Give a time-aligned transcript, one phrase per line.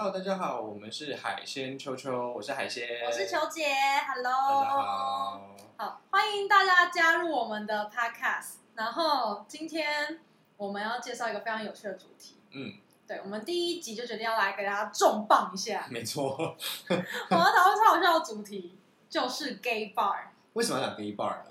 [0.00, 3.66] Hello，大家好，我们是海鲜秋秋，我是海鲜，我是球姐
[4.06, 5.56] ，Hello，大家好。
[5.76, 8.58] 好，欢迎大家加入我们的 Podcast。
[8.76, 10.20] 然后今天
[10.56, 12.38] 我们要介绍一个非常有趣的主题。
[12.52, 12.74] 嗯，
[13.08, 15.88] 对，我们第一集就决定要来给大家重磅一下。
[15.90, 16.28] 没错。
[16.88, 18.78] 我要讨论超好笑的主题，
[19.10, 20.28] 就是 Gay Bar。
[20.52, 21.50] 为什么要讲 Gay Bar 呢？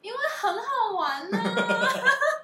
[0.00, 1.38] 因为很好玩呢、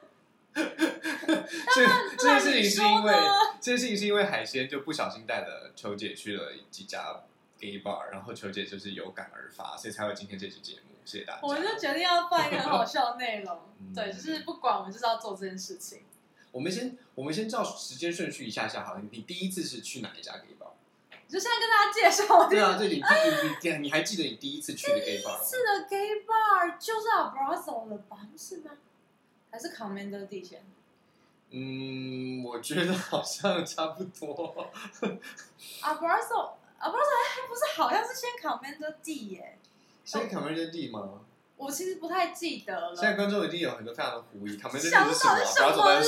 [1.74, 3.14] 这这件事情是因为
[3.60, 7.22] 这件事情是因为海鲜就不小心带了球姐去了几家
[7.58, 10.92] gay bar，然后球姐就是有感而发，所以才有今天这期节目。
[11.04, 11.40] 谢谢大家。
[11.42, 13.60] 我们就决定要办一个很好笑的内容。
[13.80, 16.02] 嗯对，就是不管我们就是要做这件事情。
[16.52, 19.02] 我们先我们先照时间顺序一下下好了。
[19.10, 20.68] 你第一次是去哪一家 gay bar？
[21.28, 23.02] 就现在跟大家介绍对啊，对，你第
[23.70, 25.46] 你你你还记得你第一次去的 gay bar 第一？
[25.46, 28.18] 次的 gay bar 就是 Abrazo 了吧？
[28.36, 28.72] 是吗？
[29.50, 30.62] 还是 Commander 地线？
[31.52, 34.70] 嗯，我觉得好像差不多。
[35.82, 39.58] Abrazo Abrazo 还不是好像是先 Commander D 耶？
[40.04, 41.20] 现在 Commander D 吗？
[41.56, 42.92] 我其实不太记得了。
[42.96, 45.38] 现在观众一定有很多非常的狐疑，Commander D 是想什么？
[45.38, 46.02] 啦？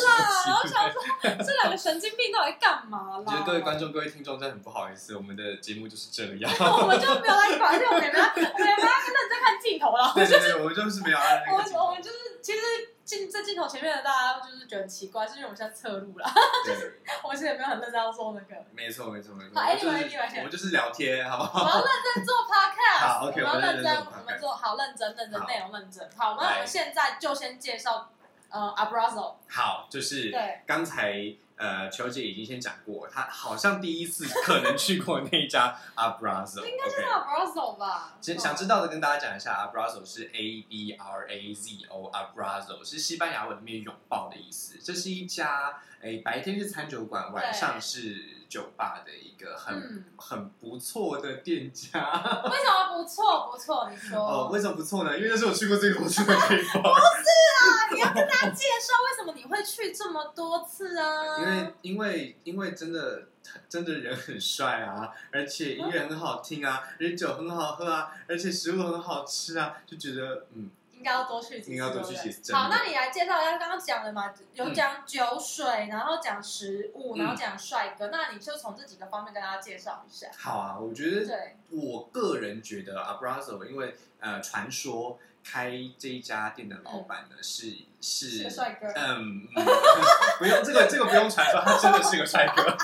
[0.46, 0.66] 然后。
[0.66, 3.18] 想说这两个神经病到底干嘛啦？
[3.18, 6.50] 我觉得各位观众、各位听众真的很不好意思，我们的节目就是这样。
[6.58, 10.10] 我们就没有来管，而且我们也没有，我们也没有认真看镜头了。
[10.14, 12.60] 对对对，我们就是没有按那我我们就是其实
[13.04, 16.26] 镜在镜头前面的大家就是觉得很奇怪，是因为我们现在侧录了，
[16.64, 16.74] 对，
[17.22, 18.62] 我们其实也没有很认真要做那个。
[18.72, 19.60] 没错没错没错。
[19.60, 21.60] 好我们就是 anyway，anyway 我们就是聊天，好不好？
[21.60, 21.78] 我好？
[21.78, 25.46] 要认真做 podcast， 好，OK，我们认认真，我们做好认真，认真好。
[25.46, 26.10] 内容认真。
[26.16, 28.10] 好，那我们现在就先介绍
[28.48, 30.62] 呃 Abrazo，好，就是对。
[30.66, 31.12] 刚才
[31.56, 36.64] 呃，球姐已经先讲过，她好像第一次可能去过那一家 Abrazo。
[36.64, 37.10] 应该就是 OK。
[37.10, 38.16] Abrazo 吧？
[38.20, 44.78] 想想知道的跟大家讲一下，abrazo 是 A B R A Z O，abrazo 是西班牙文里面拥抱的意思。
[44.82, 51.98] 这是一家诶白天是餐酒馆，晚上是酒吧的一个很、嗯，很不错的店家。
[52.46, 53.50] 为什么不错？
[53.50, 54.16] 不错，你说。
[54.16, 55.16] 哦，为什么不错呢？
[55.18, 56.80] 因为那是我去过最多次的地方。
[56.80, 57.34] 不是。
[57.58, 61.36] 啊，你要跟大家介绍为什么你会去这么多次啊？
[61.40, 63.24] 因为因为因为真的
[63.68, 77.18] 真的人很帅啊，而且音乐很好听啊，而且酒很好喝啊，而且食物很好吃啊，就觉得嗯，应该要多去几次，应该要多去几次好，那你来介绍一下刚刚讲的嘛，有嗯讲酒水，然后讲食物，嗯。
[77.18, 80.28] 然后讲帅哥，那你就从这几个方面跟大家介绍一下。
[80.36, 88.86] 好啊，我觉得对，我个人觉得 Abrazo，因为呃，传说开这一家店的老板呢、是是帅哥。
[88.96, 89.64] 嗯，嗯。
[90.38, 92.76] 不用这个 这个不用传说，他真的是个帅哥，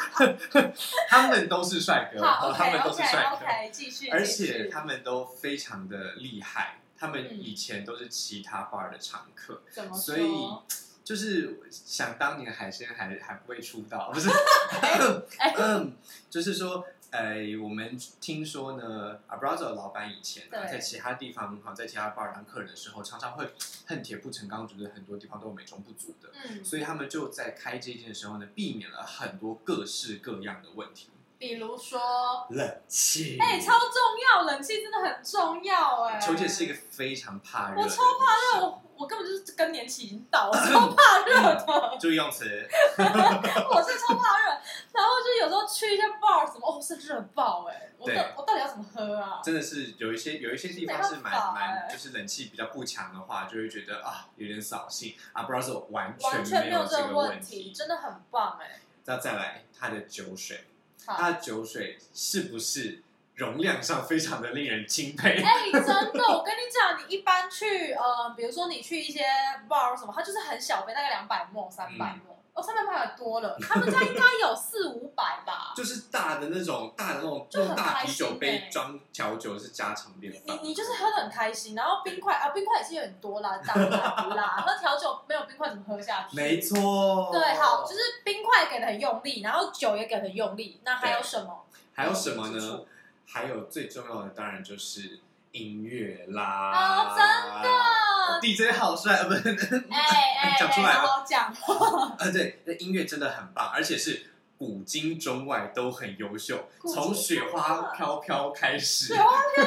[1.09, 4.09] 他们都是帅哥，好他们都是帅哥，OK，继续。
[4.11, 9.97] 而且他们都非常的厉害，他们嗯以前都是其他 bar 的常客，怎么？
[9.97, 10.31] 所以
[11.03, 14.29] 就是想当年海鲜还还不会出道，不是？
[16.29, 23.51] 就是说，呃，我们听说呢，Abrazo 的老板以前啊，对在其他地方哈，在其他 bar 当客人的时候，常常会
[23.87, 31.09] 恨铁不成钢，觉得很多地方都有美中不足的，嗯，所以他们就在开这间的时候呢，避免了很多各式各样的问题。
[31.41, 31.99] 比如说，
[32.51, 33.97] 冷气，哎，超重
[34.31, 36.21] 要，冷气真的很重要，哎。
[36.21, 41.99] 球姐是一个非常怕热我超怕热，我我根本就是更年期已经到了， 超怕热的。
[41.99, 42.45] 注意用词，
[42.99, 44.49] 我是超怕热，
[44.93, 49.41] 然后就有时候去一些 bar 什么，哦是热爆哎、我对到我到底要怎么喝啊？
[49.43, 55.15] 真的是有一些有一些地方是蛮蛮，欸就是冷气比较不强的话，就会觉得啊有点扫兴。
[55.33, 55.45] 啊。
[55.45, 57.73] 不知道是我完完全全没有这这个问题。
[57.73, 60.70] 真的很棒哎、那再来，它的酒水，好，
[61.07, 63.03] 它的酒水是不是
[63.35, 65.43] 容量上非常的令人钦佩？
[65.43, 69.25] 哎、真的，我跟你讲，你一般去呃，比如说你去一些
[69.69, 72.30] bar 什么，它就是很小杯，大概两百沫、三百嗯沫，
[72.61, 75.73] 哦，三百沫还多了，他们家应该有四五百吧。
[75.77, 80.59] 就是大的那种大的那种就大开心啤酒杯欸装调酒是家常便你饭。
[80.63, 86.37] 你就是喝的很开心，然后冰块啊，冰块也是有点多啦，当然啦，喝调酒没有冰块怎么喝下去？
[86.37, 87.31] 没错。
[87.33, 91.65] 对，好，就是冰块给的很用力，然后酒也给的很用力，那还有什么？
[91.95, 92.81] 还有什么呢？
[93.27, 95.21] 还有最重要的当然就是
[95.53, 96.73] 音乐啦。
[96.73, 97.71] 哦真的
[98.41, 99.99] DJ 好帅，呃，不是，哎
[100.43, 102.17] 哎，讲出来了好好讲话。
[102.19, 104.27] 呃，对，那音乐真的很棒，而且是
[104.59, 109.15] 古今中外都很优秀，从雪花飘飘开始。
[109.15, 109.65] 雪花飘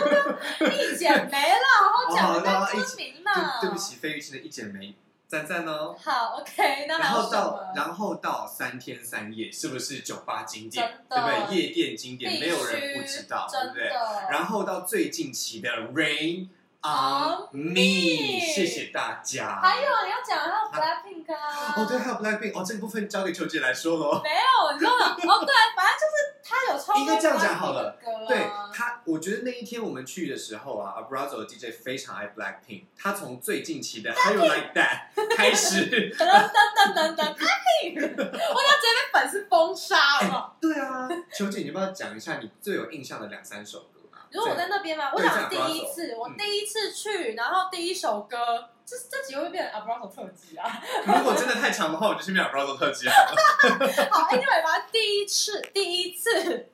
[0.59, 3.59] 飘一剪梅了，好好讲哦一下然后一歌名嘛。
[3.61, 3.77] 对对不。
[3.77, 4.95] 起，费玉清的一剪梅，
[5.27, 5.95] 赞赞哦。
[5.99, 7.31] 好，OK，那然后？
[7.31, 11.03] 到然后到三天三夜，是不是酒吧经典？
[11.09, 11.55] 对不对？
[11.57, 13.89] 夜店经典，没有人不知道，对不对？
[14.29, 16.49] 然后到最近期的 Rain
[16.83, 19.59] On Me，Me 谢谢大家。
[19.61, 21.73] 还有你要讲还有 Blackpink 啊。
[21.77, 24.21] 哦，对，还有 Blackpink，哦，这个部分交给球姐来说喽。
[24.21, 25.15] 没有，你知道吗？
[25.15, 27.97] 哦，对，反正就是他有超应该这样讲好了
[28.27, 40.51] 对他，我觉得那一天我们去的时候啊，Abrazo 的 DJ 非常爱 Blackpink，他从最近期的 How You Like That 开始，噔噔噔噔噔，Blackpink，我要直接被粉丝封杀了嘛。
[40.59, 43.89] 对啊，球姐，你要不要讲一下你最有印象的两三首
[44.33, 44.43] 歌啊？
[44.45, 45.11] 你说我在那边嘛？
[45.13, 50.81] 我想第一次，我嗯第一次去，然后第一首歌，这这集会变成 Abrazo 特辑啊？
[51.05, 53.35] 如果真的太长的话，我就去面 Abrazo 特辑好了。
[54.11, 56.69] 好，Anyway，反正第一次，第一次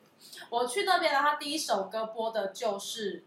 [0.49, 3.25] 我去那边，然后他第一首歌播的就是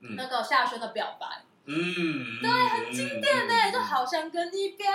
[0.00, 4.86] 嗯那个夏轩的表白，嗯，对，很经典呢，就好想跟你表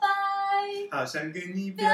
[0.00, 0.08] 白。
[0.90, 1.86] 好想跟你表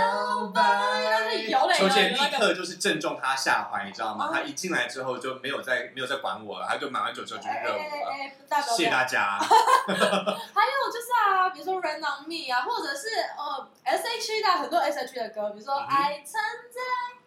[0.55, 1.35] 白。
[1.49, 4.31] 有嘞球姐立刻就是正中他下怀，你知道吗哦？
[4.33, 8.63] 他一进来之后就没有再没有再管我了，他就马上就就去哎哎热舞了。
[8.77, 9.39] 谢谢大家。
[9.39, 16.43] 还有就是啊，比如说《Rain on Me》啊，或者是呃 S.H.E 的很多 S.H.E 的歌，比如说《爱存
[16.73, 16.81] 在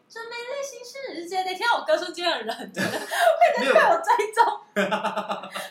[0.09, 1.41] 这美丽新世界》。
[1.45, 2.99] 那天我歌声惊人，真的会
[3.57, 4.59] 在被我追踪。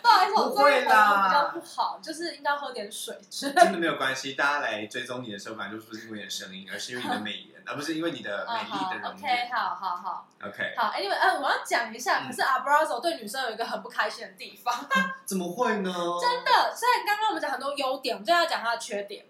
[0.01, 3.19] 不好意思，我不最近会啦耳朵比较不好，就是应该喝点水。
[3.29, 10.93] 真的没有关系，大家来追踪你的时候，反正就不是因为你的声音，而是因为你的美颜， 而不是因为你的嗯，美丽的容颜，OK，好好好 OK，好。
[10.93, 14.73] Anyway，呃，我要讲一下，嗯可是 Abrazo 对女生有一个很不开心的地方，
[15.27, 15.93] 怎么会呢？
[16.21, 16.77] 真的。
[16.77, 19.27] 虽然刚刚我们讲很多优点，我们就要讲他的缺点。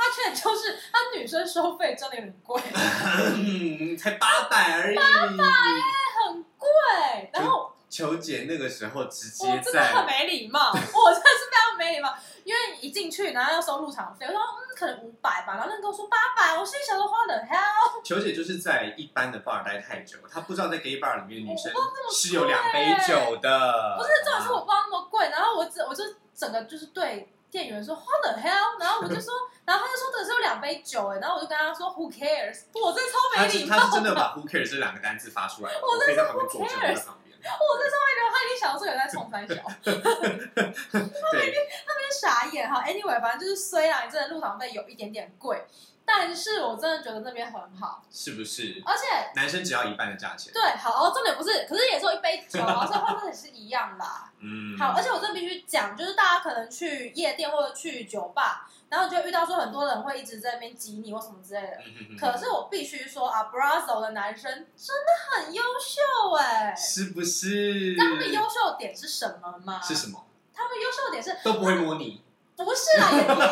[0.00, 4.96] 他缺点就是他女生收费真的有点贵，嗯， 才八百而已。
[4.96, 5.82] 八百耶
[6.24, 7.30] 很贵。
[7.32, 12.14] 然后球姐那个时候直接我真的很在，没礼貌，我真的是非常没礼貌，
[12.44, 21.70] 因为一进去然后要收入场费，我说嗯可能五百吧，然后那个跟我说八百，我心里想说花的 hell，球姐就是在一般的 bar 待太久，她不知道在 gay bar 里面女生
[22.10, 23.96] 是有两杯酒的。
[23.98, 26.02] 不是重点是我不知道那么贵，然后我只我就
[26.34, 37.30] 整个就是对店员说花的 hell，然后我就说，然后他就说这是有两杯酒哎，然后我就跟他说 who cares，我真超没礼貌他是真的把 who cares 这两个单字发出来，我在旁边 who cares 在旁边。
[37.42, 39.54] 我在上面留，他已经想说有在冲三小。
[41.32, 42.84] 对，真傻眼哈。
[42.86, 45.64] Anyway，反正就是虽然真的入场费有一点点贵，
[46.12, 48.82] 但是我真的觉得那边很好，是不是？
[48.84, 49.04] 而且
[49.34, 50.52] 男生只要一半的价钱。
[50.52, 54.30] 对，好，哦重点不是，可是也只有一杯酒啊， 所以换算也是一样啦。
[54.40, 61.76] 嗯，好，而且我真的必须讲，就是大家可能去夜店或者去酒吧，然后就遇到说很多人会一直在那边挤你或什么之类的。
[61.86, 67.94] 嗯哼哼可是我必须说啊，Abrazo 的男生真的很优秀哎、是不是？
[67.96, 69.80] 那他们优秀的点是什么吗？
[69.82, 70.26] 是什么？
[70.52, 72.22] 他们优秀的点是都不会摸你。
[72.60, 73.08] 不是啦，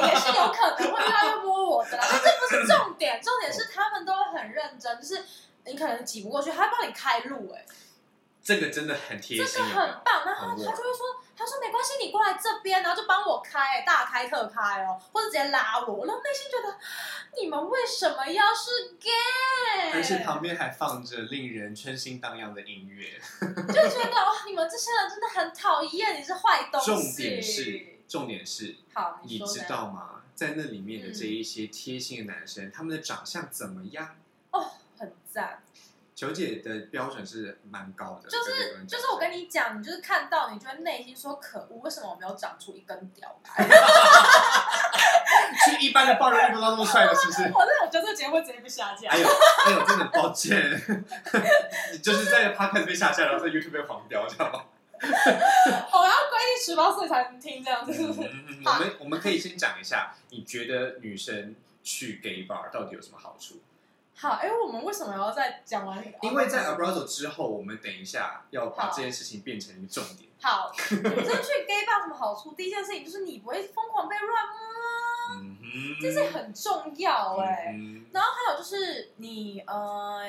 [0.07, 5.25] 也是有可能会遇到会摸我的啦，但这不是重点，重点是他们都会很认真，就是
[5.65, 7.65] 你可能挤不过去，他会帮你开路、哎，
[8.43, 10.25] 这个真的很贴心这心，个很棒。
[10.25, 11.07] 然后他就会说，
[11.37, 16.77] 他说没关系，你过来这边，然后就帮我开、大开特开哦，或者直接拉我，然后内心觉得
[17.41, 19.93] 你们为什么要是 gay？
[19.93, 23.21] 而且旁边还放着令人春心荡漾的音乐。
[23.41, 26.87] 就觉得哦，你们这些人真的很讨厌，你是坏东西。
[26.91, 30.18] 重点是，重点是，好，你知道吗？
[30.39, 34.15] 在那里面的嗯这一些贴心的男生，他们的长相怎么样？
[34.53, 35.61] 哦很赞。
[36.15, 43.67] 球姐的标准是蛮高的，就是就是我跟你讲，你就是看到，你就会内心说可恶，为什么我没有长出一根屌来？
[45.65, 47.43] 去一般的暴人遇不到那么帅的，是不是？
[47.53, 49.19] 我真的觉得这个节目会直接被下架哎。
[49.19, 49.27] 呦，
[49.67, 50.57] 哎呦，真的抱歉，
[51.93, 54.65] 你 就是在 podcast 被下架，然后在 YouTube 被黄标，知道吗？
[55.93, 63.61] 我要规定十八岁才能听这样子， 我们我们可以先讲一下，你觉得女生去 gay bar 到底有什么好处？
[64.15, 66.03] 好，哎，我们为什么要再讲完？
[66.23, 70.29] 因为在 Abrazo 之后，我们等一下要把好这件事情变成一个重点。
[70.43, 72.53] 好， 女生去 gay bar 有什么好处？
[72.55, 77.73] 第一件事情就是你不会疯狂被乱摸，嗯哼，这是很重要哎。
[77.75, 80.23] 嗯然后还有就是你呃，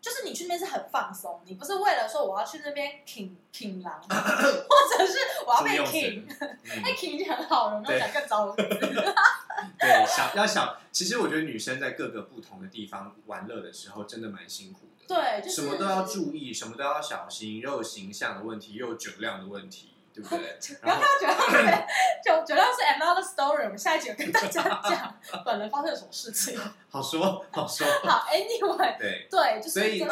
[0.00, 8.54] 就是你去那边是很放松，你不是为了说我要去那边 king king 狼， 或者是我要被这么用 king， 词嗯被 king 已经很好了，没有讲更糟。
[8.54, 8.66] 对，
[10.06, 15.06] 想要想，其实我觉得女生在各个不同的地方玩乐的时候，真的蛮辛苦的。
[15.08, 20.76] 对，就是什么都要注意，什么都要小心，又有形象的问题，又有酒量的问题，对不对？
[20.80, 21.86] 不要然后看到酒量，
[22.24, 26.58] 酒酒量是 another story，我们下一集有跟大家 讲本人发生了什么事情。
[26.88, 29.26] 好 说好说，好，anyway，对。
[29.30, 30.06] 对，就是所以在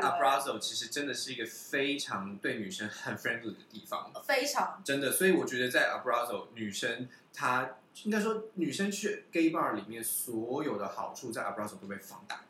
[0.00, 5.12] 对 Abrazo 其实真的是一个非常对女生很 friendly 的地方，非常真的。
[5.12, 7.70] 所以我觉得在 Abrazo 女生她
[8.02, 12.40] 应该说女生去 gay bar 里面所有的好处在 Abrazo 都被放大。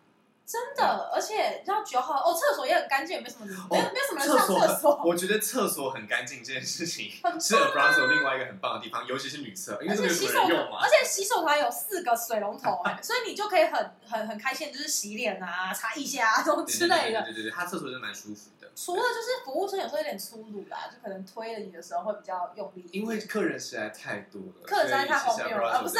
[0.47, 10.88] 真的，而且你知道九号哦，厕所也很干净，也没什么人，没有没有什么人上厕所我觉得厕所很干净这件事情很是 Abrazo 另外一个很棒的地方，尤其是女厕，因为而都没有且洗手什么人用嘛而。
[10.88, 17.23] 且洗手台有四个水龙头哎， 所以你就可以很很很开心，就是洗脸啊、擦腋下啊这种之类的。
[17.23, 18.71] 对对对他厕所真的蛮舒服的。
[18.76, 22.88] 除了就是服务生有时候有点粗鲁啦，就可能推了你的时候会比较用力。
[22.93, 25.95] 因为客人实在太多了，客人实在太荒谬了，啊不是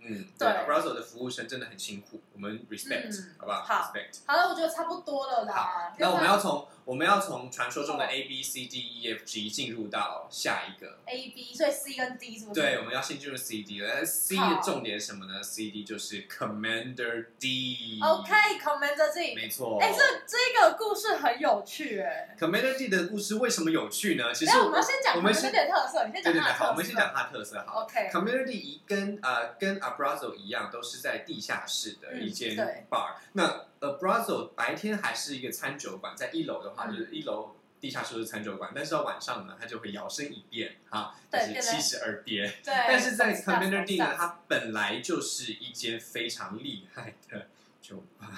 [0.00, 4.20] 对对，Abrazo 的服务生真的很辛苦，我们 respect，、嗯好不好好？respect。
[4.26, 5.94] 好了，我觉得差不多了啦。
[5.98, 10.98] 那我们要要从我们要从传说中的哦 A B C D E F G 进入到下一个。
[11.06, 12.60] A B，所以 C 跟 D 是不是？
[12.60, 14.04] 对，我们要先进入 C D 了。
[14.04, 18.00] C 的重点是什么呢？C D 就是 Commander D。
[18.02, 19.34] OK，Commander D。
[19.34, 19.78] 没错。
[19.80, 22.34] 哎，这这个故事很有趣哎。
[22.38, 24.32] Commander D 的故事为什么有趣呢？
[24.32, 26.52] 其实我们要先讲我们先讲特色，你先对对对。
[26.52, 27.82] 好，我们先讲它的特色好。
[27.82, 28.08] OK。
[28.12, 33.14] Commander D 一跟呃跟 Abrazo 一样，都是在地下室的嗯一间对 bar。
[33.32, 42.52] 那 Abrazo 白天还是一个餐酒馆，在一楼的话嗯就是一楼地下室是餐酒馆，但是到晚上呢，它就会摇身一变哈，就是七十二变。
[42.62, 42.74] 对。
[42.74, 47.48] 但是在 Commander D 呢它本来就是一间非常厉害的
[47.80, 48.28] 酒吧。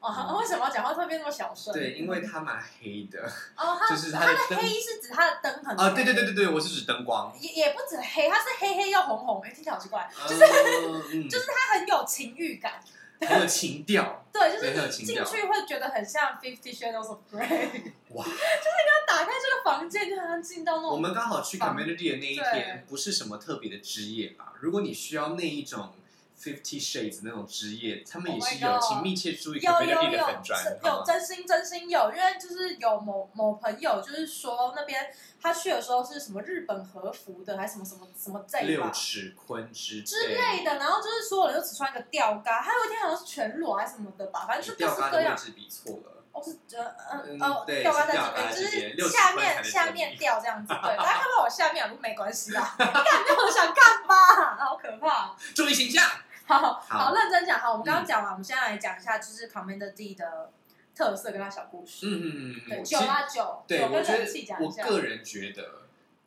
[0.00, 1.72] 哦，为什么要讲话特别那么小声？
[1.72, 3.20] 对，因为它蛮黑的
[3.56, 12.80] 哦， 它就是它它的的灯黑是指它的灯很啊，黑对对对对对，我是指灯光，也也不止黑，它是黑黑又红红，哎，听起来好奇怪，就是就是它很有情欲感。
[13.20, 17.48] 很有情调， 对，就是进去会觉得很像 Fifty Shadows of Grey，
[18.14, 18.24] 哇！
[18.24, 24.52] 就是你刚打开这个房间就好像进到那种我们刚好去 Community 的那一天，不是什么特别的之夜吧？
[24.60, 25.92] 如果你需要那一种
[26.40, 45.10] Fifty Shades 那种职业，他们也是 Oh my 有 God 请密切注意有有有粉砖，是好吗有真心真心有，因为就是有某某朋友就是说那边他去的时候是什么日本和服的，还是什么什么什么这六吧尺坤之之类的，然后就是所有人都只穿一个吊嘎，还有一天好像是全裸还是什么的吧，反正就各吊式各样。
[45.10, 46.14] 嘎的位置比错了。
[46.30, 55.34] 哦，是呃嗯嗯哦，对吊嘎在是吊嘎这边，就在这边60是下分才面下面吊这样子，对，大家看到我下面不没关系啦， 干没有人想看吧，好可怕。
[55.52, 56.08] 注意形象。
[56.48, 60.50] 好好好认真讲，好，我们刚刚讲完，我们现在来讲一下就是 Commander D 的
[60.94, 62.06] 特色跟他小故事。
[62.06, 64.90] 嗯嗯嗯嗯对，嗯，酒啊九，对，我觉得我。
[64.90, 65.82] 个人觉得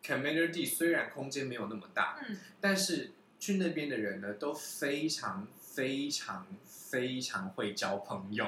[0.06, 8.46] Commander D 虽然空间没有那么大，嗯，但是去那边的人呢都非常非常非常会交朋友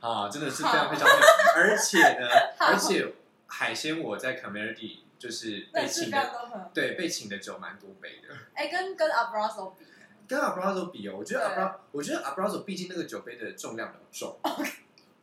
[0.00, 1.26] 啊，真的是非常会交朋友，
[1.56, 2.28] 而且呢，
[2.60, 3.14] 而且
[3.46, 6.70] 海鲜我在 Commander D 就是被请的。
[6.74, 8.34] 对，被请的酒蛮多杯的。
[8.54, 9.84] 哎，跟跟 Abrazo 比，
[10.28, 11.56] 跟 Abrazo 比哦，我觉得对。
[11.56, 14.38] Abra，我觉得 Abrazo 毕竟那个酒杯的重量比较重，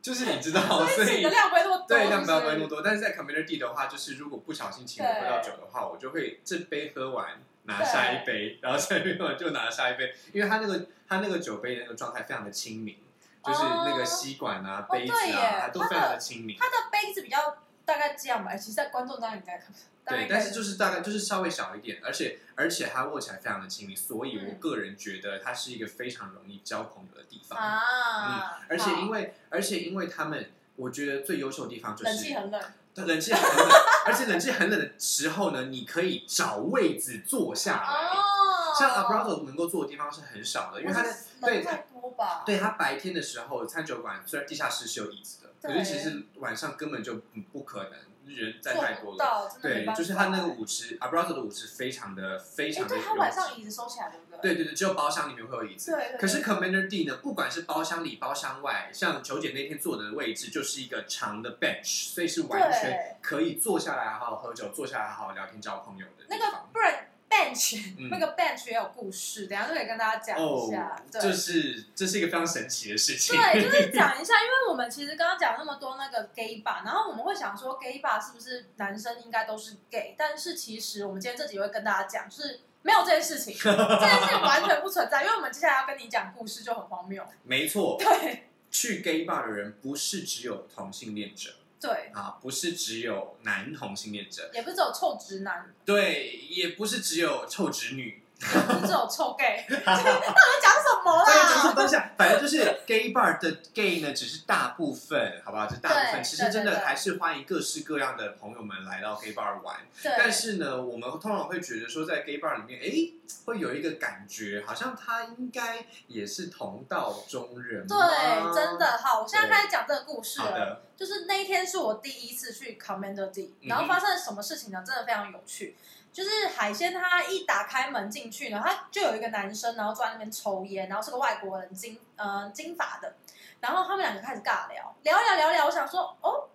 [0.00, 2.82] 就是你知道， 所以量不会那么多，对，量不会那么多。
[2.82, 12.96] 但是在 Commander D 的话，就是如果不小心请我喝到酒的话，我就会这杯喝完拿下一杯，然后下一杯就拿下一杯，因为它那个它那个酒杯的那个状态非常的亲民，
[13.44, 16.56] 就是那个吸管啊、哦杯子啊，它都非常的亲民。
[16.58, 17.58] 它的杯子比较
[17.92, 19.72] 大概这样吧，其实在观众当然应该看不
[20.04, 20.16] 到。
[20.16, 27.58] 对，但是就是大概就是稍微小一点，而且而且它握起来非常的亲密，所以我嗯个人觉得它是一个非常容易交朋友的地方。
[27.58, 32.62] 啊，而且因为为而且因为他们，我觉得最优秀的地方就是冷气很冷，
[32.94, 33.68] 它冷气很冷，
[34.06, 38.31] 而且冷气很冷的时候呢，你可以找位子坐下来。
[38.72, 42.42] 哦，像 Abrazo 能够坐的地方是很少的，因为它的对人太多吧？
[42.46, 47.92] 对它白天的时候，餐酒馆虽然地下室是有椅子的，可是其实晚上根本就嗯不可能，
[48.26, 49.50] 人在太多了。
[49.60, 54.54] 对，就是他那个舞池，Abrazo 的舞池非常的非哎，常的对，他有晚上椅子收起来，对不对？
[54.54, 55.92] 对对对，只有包厢里面会有椅子。
[55.92, 56.18] 对对。
[56.18, 66.44] 可是 Commander D 呢，不管是包厢里、包厢外，像球姐那天坐的位置就是一个长的 bench，所以是完全可以坐下来好好喝酒，坐下来好好聊天、交朋友的那个。
[66.72, 73.34] 不然 bench 嗯那个 bench 也有故事，等下就可以跟大家讲哦一下。，对，就是这是一个非常神奇的事情。
[73.34, 87.24] 对，就是 讲一下，因为我们其实刚刚讲那么多那个 gay bar，然后我们会想说 gay bar 是不是男生应该都是 gay，但是其实我们今天这集会跟大家讲，就是没有这件事情， 这件事情完全不存在，因为我们接下来要跟你讲故事就很荒谬。
[87.44, 91.50] 没错，对去 gay bar 的人不是只有同性恋者
[91.82, 98.21] 对，啊，不是只有男同性恋者，也不是只有臭直男，对，也不是只有臭直女。
[98.54, 101.74] 也不是只有臭 gay，这个 到底讲什么大家讲什么啦？
[101.74, 102.10] 东西啊？
[102.18, 105.66] 反正就是 gay bar 的 gay 呢，只是大部分，好不好？
[105.66, 109.76] 这大部分，其实真的还是欢迎各式各样的朋友们来到 gay bar 玩。
[110.02, 113.12] 对，但是呢，我们通常会觉得说，在 gay bar 里面，哎，
[113.44, 117.96] 会有一个感觉，好像他应该也是同道中人吗。
[117.96, 120.46] 对，真的好，我现在开始讲这个故事了。
[120.46, 124.82] 好的，就是那一天是我第一次去 Commander D，然后发生了什么事情呢？
[124.84, 125.76] 真的非常有趣。
[126.12, 133.14] 就是海鲜，他一打开门进去呢，他就有一个男生，然后坐在那边抽烟，然后是个外国人，金呃金发的。
[133.60, 136.48] 然后他们两个开始尬聊，聊聊聊聊，我想说，哦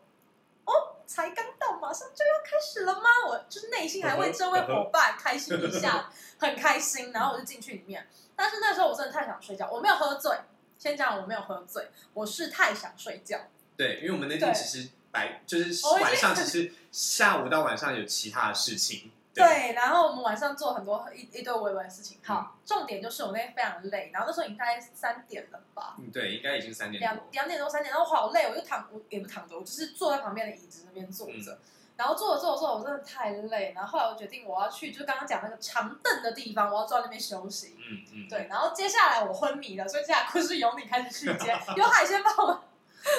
[0.66, 0.74] 哦，
[1.08, 3.10] 才刚到，马上就要开始了吗？
[3.28, 7.12] 我就是内心还为这位伙伴开心一下，很开心。
[7.12, 10.38] 然后我就进去里面，但是那时候我真的太想睡觉，我没有喝醉。
[10.78, 13.40] 先讲我没有喝醉，我是太想睡觉。
[13.76, 19.12] 对，因为我们那天其实白就是晚上，其实下午到晚上有其他的事情。
[19.38, 22.18] 对，然后我们晚上做很多一一堆微微的事情。
[22.24, 25.96] 好，重点就是我那天非常累，然后那时候已经大概三点了吧？
[26.00, 27.00] 嗯，对，应该已经三点。
[27.00, 31.60] 两两点多三点，然后我好累，我就躺，我也不躺着，我就是坐在旁边的椅子那边坐着。
[31.96, 33.74] 然后坐着坐着坐着，我真的太累。
[33.76, 37.76] 然后后来我决定我要去，就是刚刚讲那个长凳的地方，我要坐在那边休息。
[37.78, 38.28] 嗯嗯。
[38.30, 42.64] 对，然后接下来我昏迷了，所以接下来故事由你开始去接，由海鲜帮我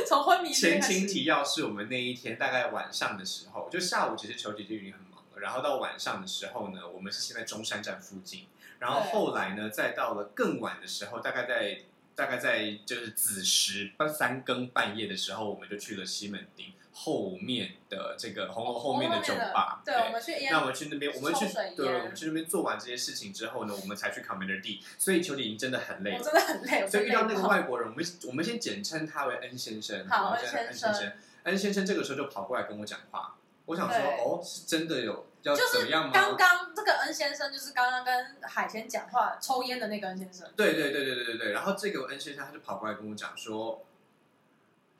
[0.07, 0.53] 从昏迷。
[0.53, 5.08] 前情提要是我们那一天大概晚上的时候，就下午其实球姐就已经很。
[5.41, 8.47] 然后到晚上的时候呢，我们是先在中山站附近，
[8.79, 11.81] 然后后来呢，再到了更晚的时候，大概在
[12.15, 19.81] 大概在就是子时三更半夜的时候，我们就去了西门町后面的这个红楼后面的酒吧。
[19.85, 20.33] 对，我们去。
[20.51, 24.83] 那我们去那边，我们去对，我们去那边做完这些事情之后呢，我们才去 Commander D。
[24.99, 26.87] 所以邱丽莹真的很累，真的很累。
[26.89, 30.09] 所以遇到那个外国人，我们我们先简称他为恩先生。
[30.09, 31.13] 好，恩先生。
[31.45, 33.37] 恩先生这个时候就跑过来跟我讲话。
[33.69, 36.13] 我想说，哦，是真的有要怎么样吗？
[36.15, 40.51] 刚刚这个恩先生就是刚刚跟海鲜讲话、抽烟的那个恩先生。
[40.57, 41.53] 对对对对对对对。
[41.53, 43.85] 然后这个恩先生他就跑过来跟我讲说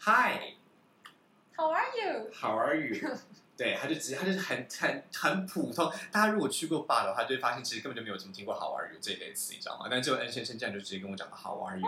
[0.01, 3.17] ：“Hi，How are you？How are you？”
[3.59, 5.93] 对，他就直接，他就是很很很普通。
[6.13, 9.89] 大家如果去过坝的话，就会发现其实根本就没有怎么听过 “How are you” 这一类词，你知道吗？
[9.91, 11.85] 但这位 N 先生这样就直接跟我讲了 “How are you？”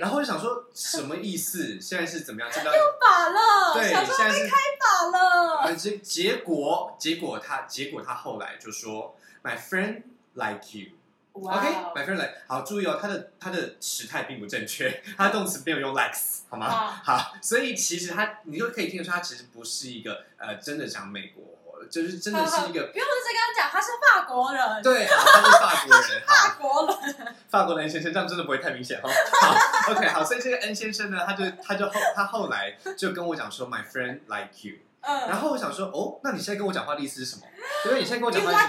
[0.00, 1.78] 然后就想说什么意思？
[1.78, 2.50] 现在是怎么样？
[2.50, 2.62] 又
[2.98, 5.74] 法 了，对，现在是开法了。
[5.76, 9.14] 结结果结果他结果他后来就说
[9.44, 10.92] ：“My friend like you。”
[11.32, 16.68] OK，my friend like，好，注意哦，他的他的时态并不正确， 他的动词没有用 likes，好吗？
[17.02, 22.86] 好，所以其实他，你就可以听得出，他其实不是一个呃，真的讲美国，就是真的是一个。
[22.92, 24.82] 不用再跟他讲，他是法国人。
[24.82, 26.22] 对，他是法国人。
[26.26, 27.36] 法国人。
[27.48, 29.08] 法国人先生，这样真的不会太明显哈。
[29.08, 34.76] 好，OK，好，所以这个 N 先生呢，他就他就后他后来就跟我讲说，my friend like you。
[35.02, 35.28] 嗯。
[35.28, 37.42] 然后我想说，哦，那你现在跟我讲话的意思是什么？
[37.84, 38.68] 所以你现在跟我讲话是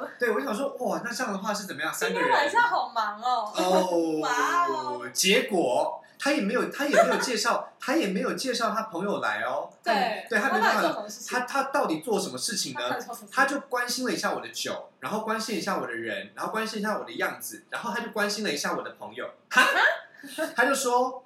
[0.00, 0.08] 么？
[0.18, 1.92] 对，我想说，哇，那这样的话是怎么样？
[1.92, 3.52] 三个人晚上好忙哦。
[3.54, 5.08] 哦， 哇哦！
[5.12, 9.70] 结果他也没有，他也没有介绍，他也没有介绍他朋友来哦。
[9.84, 12.80] 对，对他没办法，他他到底做什么事情呢？
[13.30, 19.28] 他就关心了一下我的酒，然后关心一下我的人，然后关心一下我的样子，然后他就关心了一下我的朋友。
[19.50, 19.62] 哈，
[20.56, 21.22] 他就说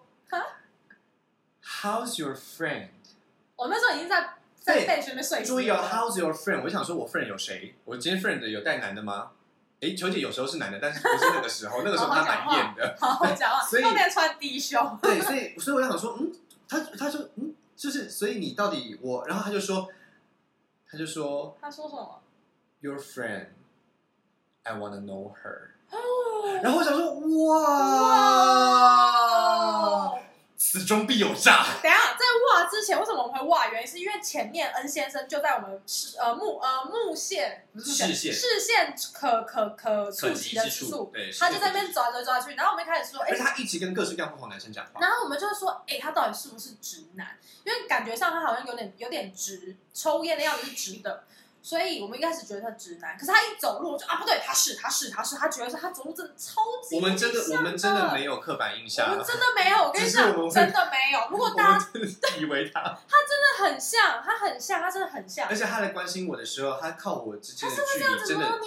[1.65, 2.89] ，How's your friend？
[3.63, 4.35] 我那时候已经在。
[4.65, 4.87] 对，
[5.45, 6.63] 注意哦，How's your friend？
[6.63, 7.75] 我想说，我 friend 有谁？
[7.85, 9.33] 我今天 friend 有带男的吗？
[9.81, 14.97] 哎，球姐有时候是男的，但是不是那个时候， 那个时候他蛮艳的，好好讲话，所以后面穿低胸。
[15.03, 16.33] 对，所以所以我想说，嗯，
[16.69, 19.89] 他他说，嗯，就是所以你到底我，然后他就说，
[20.89, 22.23] 他就说，他说什么
[22.81, 25.71] ？Your friend，I wanna know her。
[26.63, 27.15] 然后我想说，
[27.49, 28.63] 哇。
[30.73, 31.67] 此中必有诈。
[31.83, 33.69] 等下，在哇之前，为什么我们会哇？
[33.69, 42.55] 原因是因为前面恩先生就在我们视呃目呃目线视线视线可可可触及的处，对，他就在那边抓来抓去。
[42.55, 44.99] 然后我们一开始说，而且他一直跟各式各样不同男生讲话。
[44.99, 47.37] 然后我们就会说，哎，他到底是不是直男？
[47.65, 51.25] 因为感觉上他好像有点有点直，抽烟的样子是直的。
[51.63, 61.31] 所以我们一开始觉得他直男，可是他一走路就啊不对，他是他是他是他觉得是他走路真的超级我们真的我们真的没有刻板印象，我们真的没有，我跟你讲真的没有。
[61.31, 61.89] 如果大家
[62.37, 65.49] 以为他，他真的很像，他很像，他真的很像。
[65.49, 68.59] 而且他来关心我的时候，他靠我之间的距离真的，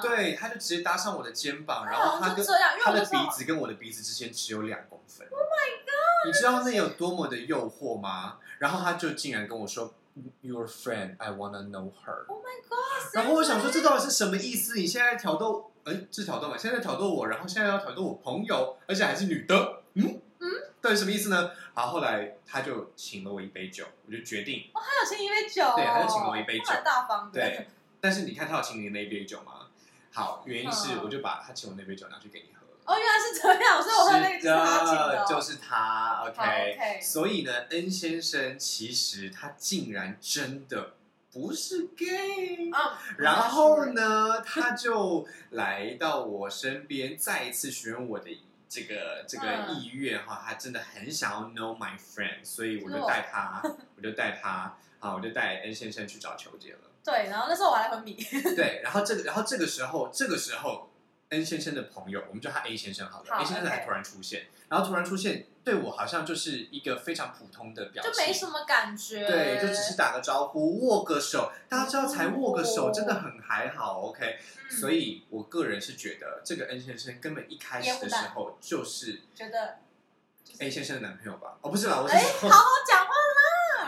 [0.00, 2.42] 对，他就直接搭上我的肩膀，然后他跟
[2.82, 5.28] 他的鼻子跟我的鼻子之间只有两公分。
[5.30, 6.26] Oh my god！
[6.26, 8.38] 你知道那有多么的诱惑吗？
[8.58, 9.92] 然后他就竟然跟我说。
[10.40, 12.24] Your friend, I wanna know her.
[12.28, 13.14] Oh my god!
[13.14, 14.76] 然后我想说，这到底是什么意思？
[14.76, 16.56] 你现在挑逗，哎，是挑逗吗？
[16.56, 19.82] 现在挑逗我，然后现在要挑逗我朋友，而且还是女的。
[19.94, 20.48] 嗯嗯，
[20.80, 21.50] 到底什么意思呢？
[21.74, 24.70] 好，后来他就请了我一杯酒，我就决定。
[24.72, 25.62] 哦，他有请你一杯酒。
[25.76, 27.40] 对，他就请了我一杯酒，蛮大方的。
[27.40, 27.66] 对，
[28.00, 29.66] 但是你看他有请你那一杯酒吗？
[30.12, 32.57] 好，原因是我就把他请我那杯酒拿去给你喝。
[32.88, 36.24] 哦，原来是这样，所以我喝那个是他请的，就是他。
[36.26, 40.94] OK，所以呢，N 先生其实他竟然真的
[41.30, 42.98] 不是 gay 啊。
[43.18, 50.42] 然后呢，他就来到我身边，再一次询问我的这个这个意愿哈。
[50.46, 53.62] 他真的很想要 know my friend，所以我就带他，
[53.98, 56.78] 我就带他，好，我就带 N 先生去找球姐了。
[57.04, 58.14] 对，然后那时候我还昏迷。
[58.56, 60.87] 对，然后这个，然后这个时候，这个时候。
[61.30, 63.36] N 先生的朋友，我们叫他 A 先生好了。
[63.36, 69.26] A 先生还突然出现，然后突然出现，对我好像就是一个非常普通的表情，就没什么感觉。
[69.26, 71.52] 对，就只是打个招呼，握个手。
[71.68, 74.38] 大家知道才握个手，哦真的很还好，OK。
[74.40, 79.78] 嗯所以我个人是觉得，这个 N 先生根本一开始的时候就是觉得
[80.58, 81.56] A 先生的男朋友吧？
[81.62, 83.12] 哦，不是啦，我是哎，好好讲话。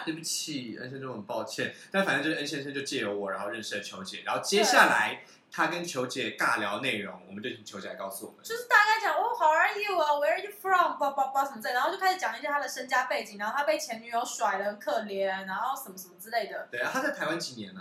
[0.04, 1.74] 对不起恩先生，我很抱歉。
[1.90, 8.40] 但反正就是恩先生就借由我，然后认识了球姐，然后接下来他跟球姐尬聊内容，我们就请球姐来告诉我们。
[8.42, 10.98] 就是大概讲哦，How are you 啊，Where are you from？
[10.98, 16.68] 叭叭叭什么之类，然后就开始讲一些他的身家背景，然后他被前女友甩了，很可怜，然后什么什么之类的。
[16.70, 17.80] 对啊，他在台湾几年呢、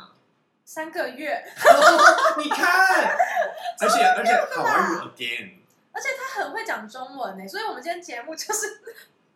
[0.65, 1.43] 三个月，
[2.37, 3.17] 你看，
[3.79, 5.59] 而且而且，How are you again？
[5.91, 8.81] 而且他很会讲中文呢，所以我们今天节目就是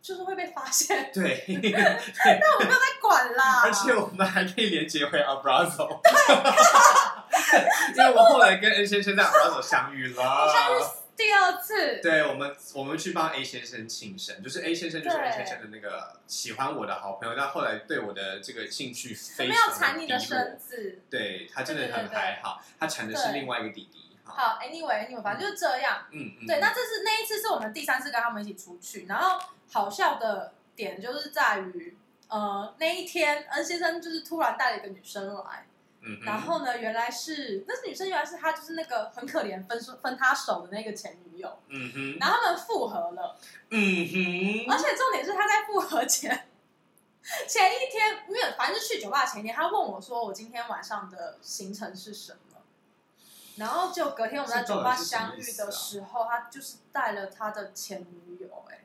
[0.04, 3.62] 就是会被发现，对， 那我没有在管啦。
[3.64, 5.88] 而且我们还可以连接回 Abrazo，
[7.96, 10.52] 因为我后来跟 N 先生在 Abrazo 相遇了。
[10.52, 10.84] 相遇
[11.16, 15.28] 第二次，对我们，我们去帮 A 先生庆生，就是 A 先生就是对。
[15.28, 21.00] A 先生的那个喜欢我的好朋友，但后来对我的这个兴趣非没常有缠你的身子。
[21.10, 22.16] 对他真的很对对对。
[22.18, 24.03] 还好，他缠的是另外一个弟弟。
[24.24, 26.06] 哈，好，anyway，anyway，反正就是这样。
[26.12, 29.40] 嗯嗯，对，那这是那一次是我们第三次跟他们一起出去，然后
[29.72, 35.68] 好笑的点就是在于，呃，那一天恩先生就是突然带了一个女生来，
[36.02, 43.38] 嗯，然后呢，原来是那女生原来是他就是那个很可怜分手分他手的那个前女友，嗯哼，然后他们复合了，
[43.70, 46.50] 嗯哼，而且重点是他在复合前。
[47.48, 52.38] 前一天没有，反正就去酒吧前一天，他问我说：“我今天晚上的行程是什么？”
[53.58, 58.84] 然后就隔天我们在酒吧相遇的时候，他就是带了他的前女友、哎，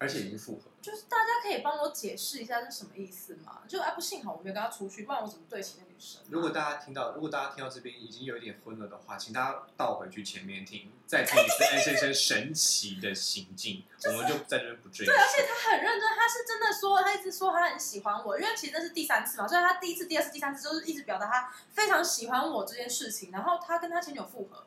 [0.00, 0.62] 而且已经复合。
[0.82, 3.60] 就是大家可以帮我解释一下是什么意思吗？
[3.68, 15.12] 就哎，不幸好我没有跟他出去，不然我怎么对起那女生啊、如果大家听到，如果大家听到这边已经有一点昏了的话，请大家倒回去前面听，再听一次安先生神奇的行径， 我们就在这边不赘述。
[15.12, 23.30] 对，而且他很认真，他是真的说，他一直说他很喜欢我，因为其实那是第三次嘛，所以他第一次、第二次、第三次就是一直表达他非常喜欢我这件事情。
[23.30, 24.64] 然后他跟他前女友复合，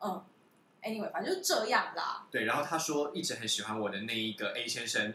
[0.00, 0.24] 嗯
[0.82, 2.24] ，anyway，反正就是这样啦。
[2.30, 5.14] 对，然后他说一直很喜欢我的那一个 A 先生，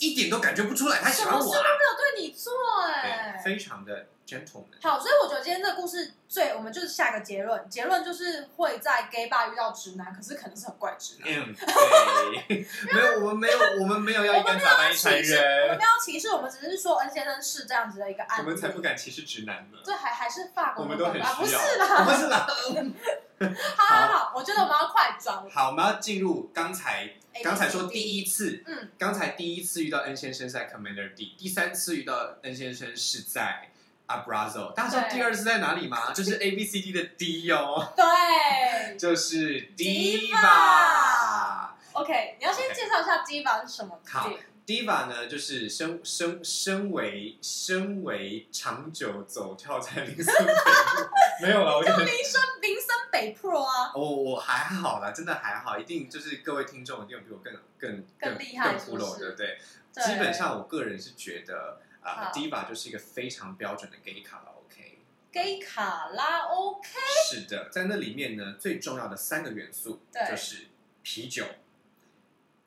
[0.00, 2.52] 一点都感觉不出来他喜什欢我啊，么事都没有对你做、
[2.88, 4.64] 哎对，，非常的 gentleman。
[4.82, 11.28] 好，所以我觉得今天这个故事最，我们就是下个结论，结论就是会在 gay bar 遇到直男，可是可能是很怪直男。
[11.28, 11.54] 嗯，
[12.48, 18.42] 对， 没有，我们没有，我们没有要一竿打翻一船歧视，我们人，没有歧视，我们只是说 N 先生是这样子的一个案例。
[18.44, 19.78] 我们才不敢歧视直男呢。
[19.84, 21.34] 这还还是法国我们都很需要？
[21.34, 22.46] 不是啦，不是啦。
[23.76, 25.44] 好好好，我觉得我们要快转。
[25.50, 27.10] 好，我们要进入刚才
[27.42, 33.70] 刚才说 D 第一次，嗯，刚才第一次遇到 N 先生是在 Commander D，第三次遇到 N 先生是在
[34.06, 34.72] Abrazo。
[34.74, 36.12] 大家知道第二次在哪里吗？
[36.12, 41.68] 就是 A B C D 的 D 哦，对 就是 Diva Diva。
[41.92, 43.98] ，OK，你要先介绍一下 Diva 是什么？
[44.06, 44.30] 好
[44.66, 51.08] Diva 呢，就是身身身为身为长久走跳在林森北路，
[51.42, 59.58] 没有了，我就就林森林森北 Pro 啊，我我还好啦，真的还好，一定就是各位听众一定有比我更更更厉害更 pro 是的，对。
[59.94, 64.98] 基本上我个人是觉得啊、好 d i v a 就是一个非常标准的 gay 卡拉 OK。
[65.30, 66.88] gay 卡拉 OK，
[67.30, 70.66] 是的，在那里面呢，最重要的三个元素就是
[71.02, 71.44] 啤酒、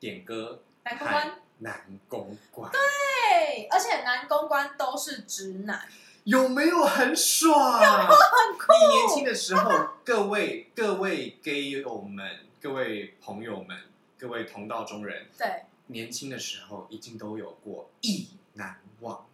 [0.00, 5.88] 点歌、男公关，男公关，对，而且男公关都是直男，
[6.24, 7.82] 有没有很爽？
[7.82, 8.72] 有没有很酷。
[8.72, 13.76] 你年轻的时候，各位各位 gay 友们、各位朋友们、
[14.16, 19.26] 各位同道中人，对，年轻的时候一定都有过意难忘。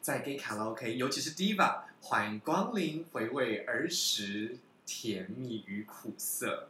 [0.00, 6.68] 在 gay 卡拉 OK，尤其是 Diva，欢迎光临，回味儿时甜蜜与苦涩。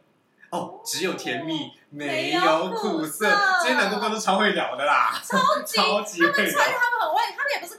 [0.53, 3.27] 哦，只有甜蜜，没有苦涩。
[3.63, 5.19] 这些男公关都超会聊的啦，
[5.65, 6.59] 超级 会聊。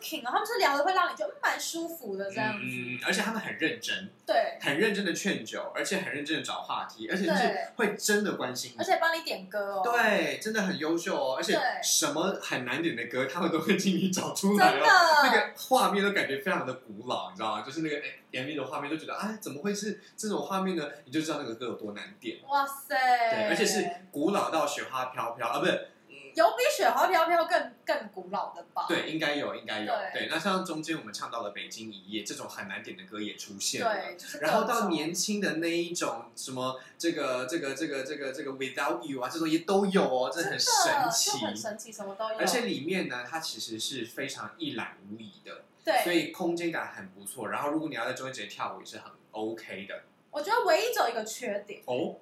[0.04, 2.60] King 哦，他们是聊的会让你觉得嗯蛮舒服的这样子。
[2.66, 8.84] 嗯，而且他们很认真，对，很认真的劝酒，而且很认真的找话题，而且就是会真的关心你而。
[8.84, 14.82] 且帮你点歌哦。，对，真的很优秀哦，而且什么很难点的歌，他们都会尽力找出真来哦。
[14.82, 17.62] 的那个画面都感觉非常的古老，你知道吗？
[17.64, 17.96] 就是那个
[18.32, 20.84] MV 的画面，都觉得哎，怎么会是这种画面呢？
[21.04, 22.38] 你就知道那个歌有多难点。
[22.48, 22.94] 哇塞，
[23.30, 25.88] 对，而且是古老到雪花飘飘啊，不是，
[26.34, 28.86] 有比雪花飘飘更更古老的吧？
[28.88, 29.86] 对，应该有，应该有。
[29.86, 33.94] 对对，那像中间我们唱到了《北京一夜》这种很难点的歌也出现了。
[33.94, 41.30] 对，就是然后到年轻的那一种什么这个这个这个这个这个 Without You 啊，这种也都有哦，这很神奇。
[41.44, 42.38] 很神奇，什么都有。
[42.38, 47.48] 而且里面呢，它其实是非常一览无遗的，对所，以空间感很不错。
[47.48, 52.16] 然后如果你要在中间直接跳舞，也是很 OK 的我觉得唯一只有一个缺点，哦。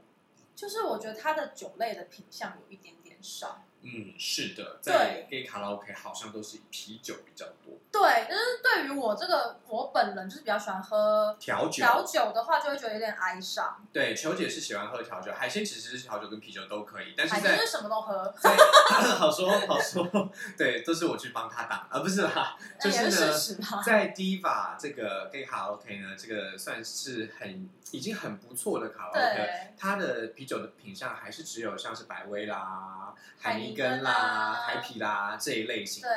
[0.54, 3.64] 就是我觉得它的酒类的品相有一点点少。
[3.82, 7.78] 嗯，是的，在 gay 卡拉 OK 好像都是以啤酒比较多。
[7.90, 13.84] 对，就是对于我这个我本人就是比较喜欢喝调酒，调酒的话就会觉得有点哀伤。
[13.92, 18.50] 对，球姐是喜欢喝调酒，海鲜其实是调酒跟啤酒都可以，但是海在鲜是什么都喝，在
[19.18, 23.32] 好说好说，对，都是我去帮他打，而、不是啦，就是呢事。
[23.32, 23.82] 实嘛。
[23.82, 36.08] 在 Diva 这个 gay 卡拉 OK 呢，这个算是很已经很不错的卡拉 OK，对，它的啤酒的品相还是只有像是百威啦、海海尼根啦、啊海啤啦这一类型的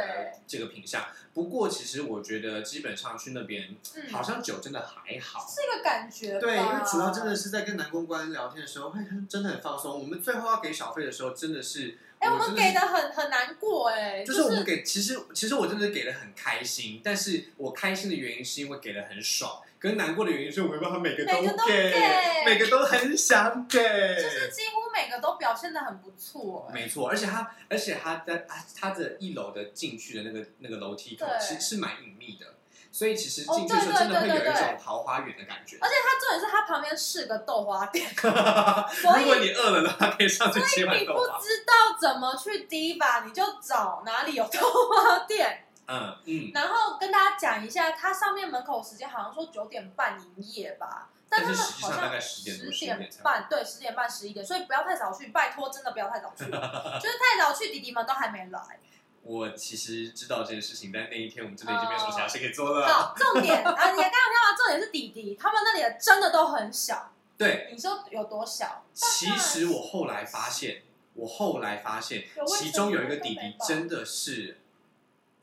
[0.48, 1.04] 这个品相。
[1.34, 5.46] 不过其实我觉得基本上去那边，嗯，好像酒真的还好。
[5.46, 6.40] 是一个感觉。
[6.40, 10.00] 对，因为主要真的是在跟男公关聊天的时候，会真的很放松。
[10.00, 21.34] 我们最后要给小费的时候，真的是，哎，我们给的很很难过哎，就是我们给，其实其实我真的给的很开心，但是我开心的原因是因为给的很爽，跟难过的原因是我没办法每个都
[21.68, 26.68] 给，给每个都很想给，就是几乎每个都表现的很不错。
[26.70, 32.46] 哎没错，而且他而且他的啊它的一楼的进去的那个那个楼梯口其实是蛮隐秘的，
[32.92, 35.78] 所以其实哦进去的时候对真的会有一种桃花源的感觉。
[35.82, 41.38] 而且它重点是它旁边是个豆花店， 如果你饿了的话，可以上去吃碗你豆花。
[41.38, 45.62] 不知道怎么去 Diva，你就找哪里有豆花店。
[45.88, 58.62] 嗯嗯，然后跟大家讲一下，它上面门口时间好像说九点半营业吧，但他们但是实际好像上大概十点半，对，十点半十一点，所以不要太早去，拜托，真的不要太早去， 就是太早去，弟弟们都还没来。
[59.24, 62.88] 我其实知道这件事情，但那一天我们真的已经没有什么其他事可以做了。
[62.88, 67.12] 好， 重点啊，你刚刚听到，重点是弟弟，他们那里的真的都很小。
[67.36, 68.86] 对，你说有多小？
[68.94, 70.84] 其实我后来发现，
[71.16, 74.60] 我后来发现其中有一个弟弟真的是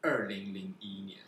[0.00, 1.18] 二零零一年，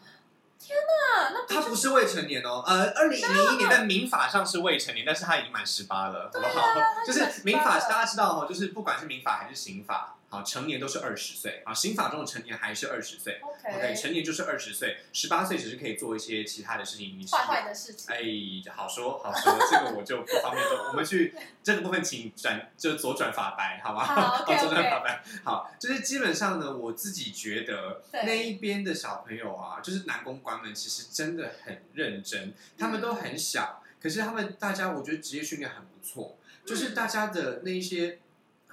[0.72, 6.68] 啊，那他不是未成年哦，呃，二零零一年在民法上是未成年，但是他已经满十八了，好不好？
[6.96, 13.38] 他就已经满18是民法大家知道哦，就是不管是民法还是刑法，好，成年都是二十岁，啊，刑法中的成年还是二十岁。
[13.40, 17.24] OK，OK，成年就是二十岁，十八岁只是可以做一些其他的事情。
[17.30, 18.12] 坏坏的事情。
[18.12, 20.88] 哎，好说好说，这个我就不方便说。
[20.88, 24.04] 我们去这个部分，请转就左转法白，好吗？
[24.04, 25.22] 好 左转法白。
[25.44, 38.18] 好，就是基本上呢，我自己觉得那一边的小朋友啊，就是男公关们，其实真的很认真，他们都很小，可是他们大家，我觉得职业训练很不错，就是大家的那一些。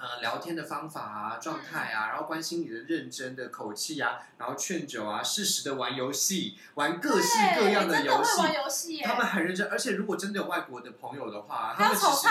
[0.02, 12.26] 呃，聊天的方法啊，状态啊，然后关心你的认真的口气啊，然后劝酒啊，适时的玩游戏，玩各式各样的游戏，玩游戏耶，他们很认真，而且如果真的有外国的朋友的话，他们其实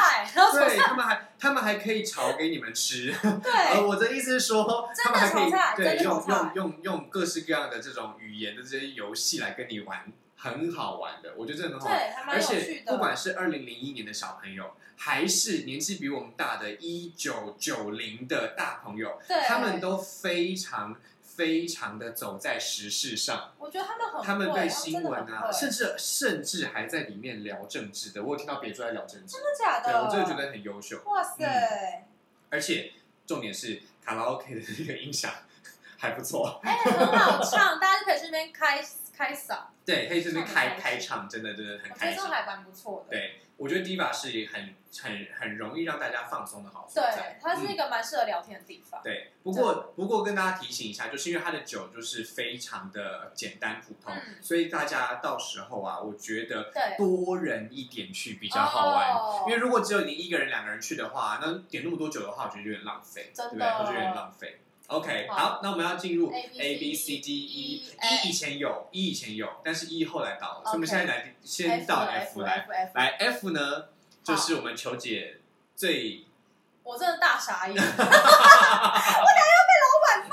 [0.52, 3.16] 对，他们还他们还可以炒给你们吃。
[3.24, 12.00] 呃，对，我的意思是说，他们还可以对用用用用各式各样的这种语言的这些游戏来跟你玩，很好玩的，我觉得真的很好玩。
[12.00, 12.62] 对，还蛮而有趣的。
[12.62, 23.54] 且不管是二零零一年的小朋友，还是年纪比我们大的一九九零的大朋友，对，他们都非常非常的走在时事上。
[23.60, 30.04] 我觉得他们很会，他们对新闻啊，的很会甚至甚至还在里面聊政治的，我有听到别处在聊政治，真的假对的？
[30.04, 31.00] 我真的觉得很优秀。
[31.06, 32.08] 哇塞，
[32.50, 32.94] 而且
[33.28, 35.32] 重点是卡拉 OK 的这个音响
[35.98, 38.82] 还不错，哎，很好唱，大家就可以去那边开
[39.16, 42.22] 开嗓，对，可以这边开开唱，真的真的很我觉开心。
[42.24, 43.16] 还蛮不错的。
[43.16, 47.04] 对，我觉得 Diva 是很很很容易让大家放松的好所。
[47.42, 49.02] 它是一嗯个蛮适合聊天的地方。
[49.04, 59.12] 对，不过不过跟大家提醒一下，就是因为它的酒就是非常的简单普通，嗯所以大家到时候啊，我觉得，多人一点去比较好玩。
[59.14, 63.68] 哦因为如果只有你一个人、两个人去的话，那点那么多酒的话，我觉得有点浪费，真的对不对？
[63.68, 64.60] 我觉得有点浪费。
[64.92, 65.36] OK，好。
[65.36, 67.84] 好，那我们要进入 A B C D E，E
[68.26, 72.68] 一以前有，，E 以前有，但是 E 后来到了，所以我们现在来先到 F 来。
[72.94, 73.86] 来 F 呢，
[74.24, 75.38] 就是我们球姐
[75.76, 76.26] 最
[76.84, 77.76] 我真的大傻眼。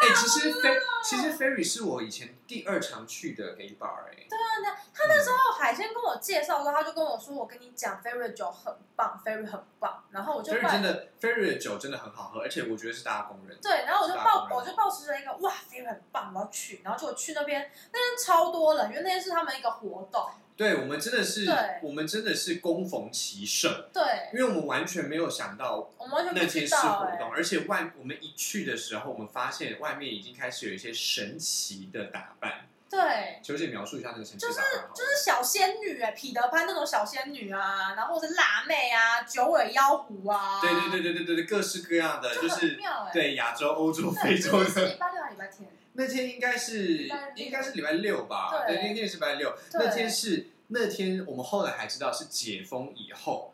[0.01, 13.63] 哎，其实 Fer 其实 Ferry 是我以前第二常去的 gay bar 哎，对啊，那他那时候海鲜跟我介绍的时候，他就跟我说：“我跟你讲，Ferry 的酒很棒，Ferry 很棒。”然后我就 Ferry 真的 Ferry 的酒真的很好喝，而且我觉得是大家公认的。
[13.63, 16.81] 对，然后我就抱我就抱持着一个哇，Ferry 很棒，我要去。
[16.85, 20.29] 然后结果去那边，那边超多人，因为那天是他们一个活动。
[20.59, 24.03] 对我们真的是对，我们真的是攻逢其盛，对，
[24.35, 32.67] 因为我们完全没有想到我们完全不那天是知道哎、活动，而且外我们一去的时候，我们发现外面已经开始有一些神奇的打扮。
[32.91, 44.97] 对，求姐描述一下那个神奇的打扮好了就是小仙女哎、彼得潘那种小仙女啊，然后或者辣妹啊，九尾妖狐啊，对对对对对对对，各式各样的，就就很是妙哎、对亚洲、欧洲、对，非洲是礼的。
[44.97, 45.71] 拜六还礼拜天？
[45.99, 48.65] 那天应该是应该是礼拜六吧？
[48.65, 49.53] 对对，那天是礼拜六。
[49.73, 53.53] 那天是那天我们后来还知道是解封以后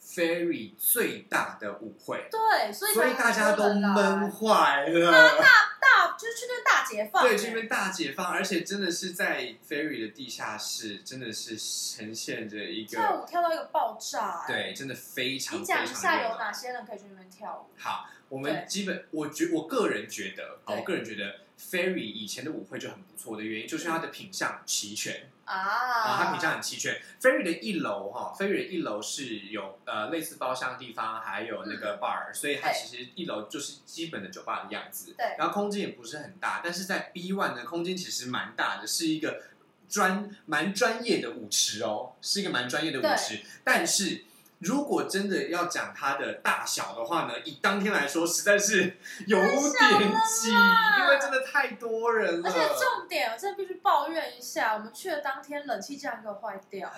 [0.00, 5.34] Ferry 最大的舞会，对，所以所以大家都闷坏了。
[5.80, 17.74] 大，就是去那边大解放，对，去那边大解放，而且真的是在 Ferry 的地下室，真的是呈现着一个跳舞跳到一个爆炸，哎，对，真的非常你非常讲一下有哪些人可以去那边跳舞？
[17.76, 27.00] 好，我们基本我觉我个人觉得，好我个人觉得 Ferry 以前的舞会就很不错的原因，就是它的品相齐全啊，啊，它品相很齐全。
[27.20, 35.14] Ferry 的一楼哈，Ferry 的一楼是有呃类似包厢的地方，还有那个 bar，、所以它其实一楼就是基本的酒吧的样子。
[35.16, 39.42] 对然后空间也不是很大，但是在 B one 的空间其实蛮大的，是一个
[39.88, 43.40] 专蛮专业的舞池哦，是一个蛮专业的舞池。
[43.62, 44.24] 但是
[44.60, 52.48] 如果真的要讲它的大小的话呢，以当天来说，实在是有点挤，因为真的太多人了。
[52.48, 56.96] 而且重点，我真的必须抱怨一下，我们去的当天冷气竟然给我坏掉了。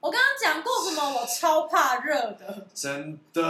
[0.00, 1.20] 我刚刚讲过什么？
[1.20, 3.42] 我超怕热的，真的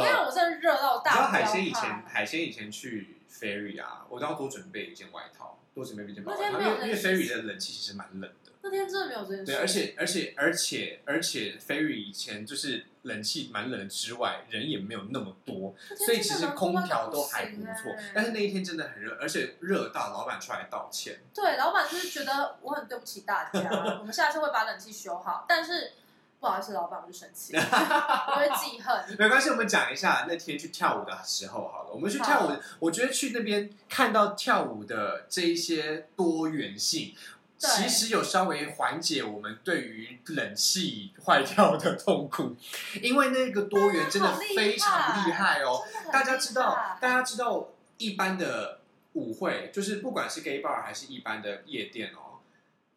[0.00, 0.24] 因为的。
[0.26, 8.51] 我真的热到你知道大海鲜以前，海鲜以前去 ferry 啊，我都要多准备一件外套，多准备一件外套，因为因为 ferry 的冷气其实蛮冷的。
[8.62, 9.46] 那天真的没有这件事。
[9.46, 18.12] 对，而且而且而且而且 ferry 以前就是冷气蛮冷之外，人也没有那么多，所以其实空调都还不错哎。
[18.14, 21.18] 但是那一天真的很热，而且热到老板出来道歉。
[21.34, 25.92] 对，老板就是觉得我很对不起大家，我们下次会把冷气修好，但是
[26.38, 29.04] 不好意思，老板，我就生气，我会记恨。
[29.18, 31.90] 没关系，我们讲一下那天去跳舞的时候好了。
[31.92, 37.14] 我们去跳舞，我觉得去那边看到跳舞的这一些多元性。
[37.62, 42.56] 对其实有稍微缓解我们对于冷气坏掉的痛苦，
[43.00, 45.80] 因为那个多元真的非常厉害哦。
[46.12, 48.80] 大家知道，大家知道，一般的
[49.12, 52.40] 舞会就是不管是 gay bar 还是一般的夜店哦，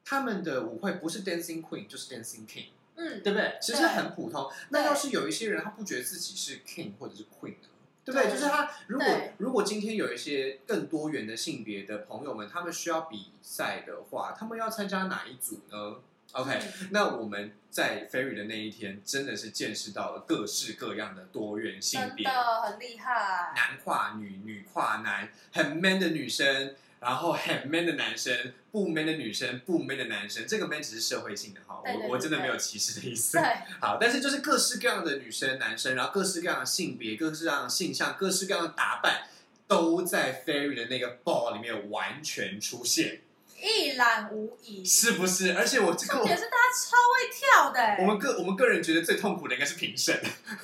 [0.04, 3.58] 他们的舞会不是 dancing queen 就是 dancing king，嗯，对不对？
[3.62, 4.52] 其实很普通。
[4.70, 7.70] 那要是有一些人他不觉得自己是 king 或者是 queen 呢？
[8.06, 8.30] 对不对？
[8.32, 9.08] 就是他如果
[9.40, 15.96] 如果今天有一些更多元的性别的朋友们，他们需要比赛的话，他们要参加哪一组呢
[16.34, 23.54] ？OK，、嗯那我们在 Ferry 的那一天，真的是见识到了各式各样的多元性别，真的很厉害。
[23.56, 30.44] 男跨女，女跨男，很 man 的女生，然后很 man 的男生，不 man 的女生，不 man 的男生。
[30.48, 33.38] 这个 man 只是社会性的哈，我我真的没有歧视的意思。
[33.38, 33.44] 对，
[33.80, 39.28] 好，但是就是各式各样的女生、男生，然后各式各样的性别、各式各样的性向、各式各样的打扮，
[39.68, 43.22] 都在 Fairy 的那个 ball 里面完全出现，
[43.66, 44.86] 一览无遗。
[44.86, 45.54] 是不是？
[45.56, 50.16] 而且我这个我重点是大家超会跳的、欸，我们个我们个人觉得最痛苦的应该是评审，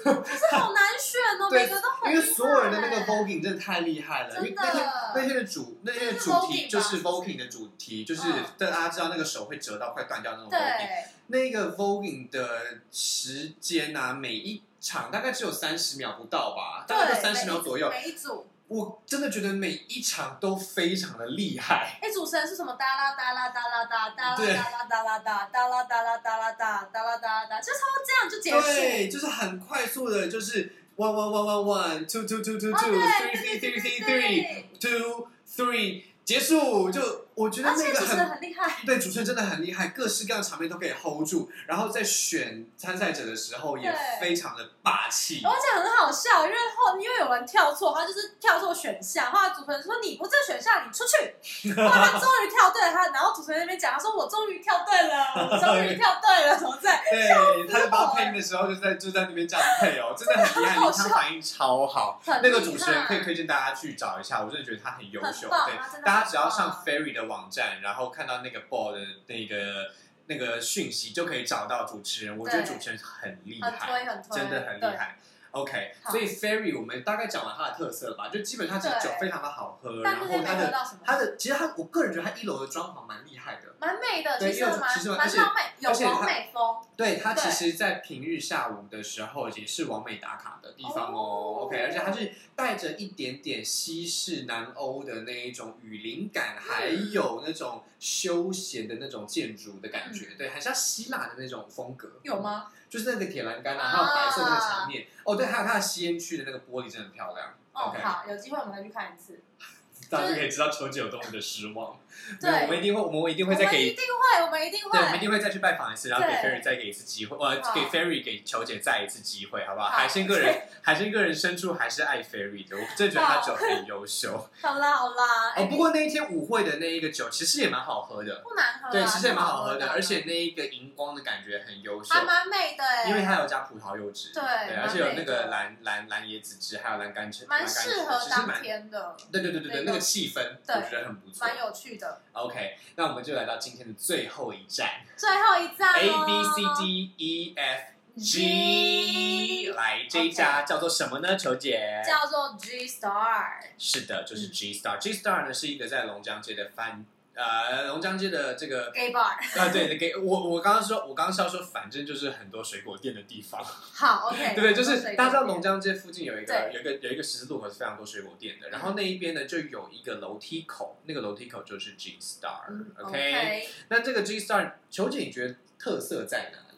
[0.03, 4.35] 可是好难选哦， 对每个都很因为所有人的那个欸 voguing 真的太厉害了。
[4.37, 11.05] 因为真的那天那天的主那天的主题就是是 voguing 吧 voguing 的主题，就是嗯大家知道那个手会折到快断掉那种 voguing。
[11.27, 17.89] 那个 voguing 的时间啊，每一场大概只有三十秒不到吧，大概三十秒左右。
[17.89, 21.99] 每一组，我真的觉得每一场都非常的厉害。
[22.01, 22.73] 哎，主持人是什么？
[22.79, 28.61] 哒啦哒啦哒啦哒哒啦哒啦哒啦哒哒啦哒啦哒啦哒哒啦哒啦哒，就差不多这样就结束。
[28.61, 33.81] 对，就是很快速的，就是 one one one one one two two two two 哦 two 对 three three three
[33.81, 36.89] three three two three 结束。
[36.89, 37.01] 就
[37.41, 45.41] 我觉得那个主持人很很厉害，对，主持人真的很厉害，各式各样的场面都可以 hold 住，然后在选参赛者的时候也非常的霸气。
[45.43, 51.73] 而且很好笑，因为后因为有人跳错，他就是跳错选项，后来主持人说你不这个选项，你出去。
[51.73, 57.01] 后来他终于跳对了，他然后主持人那边讲，他说我终于跳对了，我终于跳对了，怎么在？
[57.09, 62.21] 对，他在帮配音的时候就在就在那边这样配哦，真的很厉害，很好临场反应超好。
[62.25, 65.49] 那个主持人可以推荐大家去找一下，我真的觉得他很优秀。
[65.49, 69.91] 对大家只要上 Ferry 的网站，然后看到那个 ball 的那个
[70.27, 72.37] 那个讯息，就可以找到主持人。
[72.37, 74.97] 我觉得主持人很厉很害，推很推，真的很厉。
[74.97, 75.17] 害。
[75.51, 80.73] OK，所以 Ferry 我们大概讲完它的特色了吧，就基本上它这对酒非常的好喝，然后它的
[81.05, 83.73] 它的其实它我个人觉得它一楼的装潢蛮厉害的。
[83.79, 84.79] 蛮美的，对其实蛮
[85.17, 86.77] 蛮浪漫，有而且它完美风。
[86.95, 91.17] 对，它其实，在平日下午的时候也是完美打卡的地方哦。
[91.17, 102.07] 哦 OK，而且它是带着一点点西式南欧的那一种雨林感，还有那种休闲的那种建筑的感觉，对，很像希腊的那种风格。
[102.21, 102.67] 有吗？
[102.91, 105.07] 就是那个铁栏杆啊，啊还有白色那个墙面。
[105.23, 107.47] 哦，对，还有它的吸烟区的那个玻璃真的很漂亮。
[107.71, 109.39] 哦 OK，好，有机会我们再去看一次。
[110.11, 111.97] 大家就可以知道球姐有多么的失望。
[112.39, 112.51] 对。
[112.63, 114.91] 我们一定会，我们一定会再给一定会，我们一定会。
[114.91, 115.21] 对，我们一。
[115.21, 119.85] 定会再去拜访一次，然后给对 Ferry 再给一次机会，呃，给 Ferry 给球姐再一次机会，好不好？
[119.87, 119.97] 好。
[119.97, 124.49] 海鲜个人，海鲜个人深处还是爱 Ferry 的，我真的觉得他酒很优秀。
[124.61, 124.79] 好。
[124.79, 141.45] 啦 好啦，哎哦，不过那一天舞会的那一个酒其实也蛮好喝的，不难喝啊，对，其实也蛮好喝的，而且那一个荧光的感觉很优秀，还蛮美的哎，因为它有加葡萄柚汁，对对，蛮而且有那个蓝蓝蓝椰子汁，还有蓝甘橙，蛮适合当天的，对对对对对，那个气氛我觉得很不错。
[141.47, 141.51] 蛮。
[141.61, 142.21] 有趣的。
[142.33, 147.81] OK，那我们就来到今天的最后一站最后一站，A 哦 B C D E F
[148.17, 151.37] G，来这一家叫做什么呢？
[151.37, 152.03] 球姐？
[152.05, 154.97] 叫做 G Star，是的，就是嗯 G Star。
[154.97, 157.05] G Star 呢是一个在龙江街的饭，
[157.43, 159.33] 呃，龙江街的这个 gay bar。
[159.59, 164.73] 啊，对，给我我刚刚说，我刚刚是要说，反正就是很多水果店的地方， 好，OK，对不对？
[164.73, 172.65] 就是大家知道龙江江街附近有一个有一个有一个十字路口是非常多水果店的，然后那一边呢就有一个楼梯口，那个楼梯口就是 G Star。
[172.99, 176.77] OK，OK，那这个 G Star 球姐你觉得特色在哪里？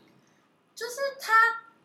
[0.75, 1.33] 就是他，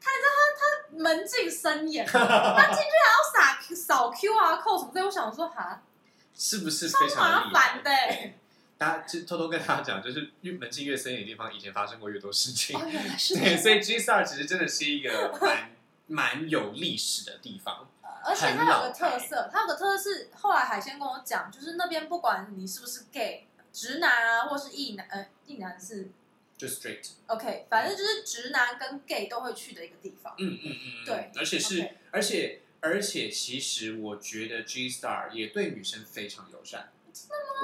[0.00, 5.82] 他你知道他他门禁森严，他进去还要扫扫 QR code 什么的，我想说哈，
[6.34, 7.52] 是不是非常麻？
[7.52, 8.37] 烦的欸。
[8.78, 12.78] 大家就偷偷跟大家讲，就是越门禁越森严的地方，以前发生过越多事情。
[12.78, 15.70] 哦，原来是对，所以 G Star 其实真的是一个蛮
[16.06, 17.90] 蛮有历史的地方。
[18.24, 26.10] 而且它有个特色，它有个特色是后来海鲜跟我讲，就是那边不管你是不是 gay、直男啊，或是异男，呃，异男是
[26.56, 30.34] 就 straight，OK，反正就是直男跟 gay 都会去的一个地方。
[30.38, 36.92] 嗯嗯嗯，对，而且是而且而且，其实我觉得 G Star 也对女生非常友善。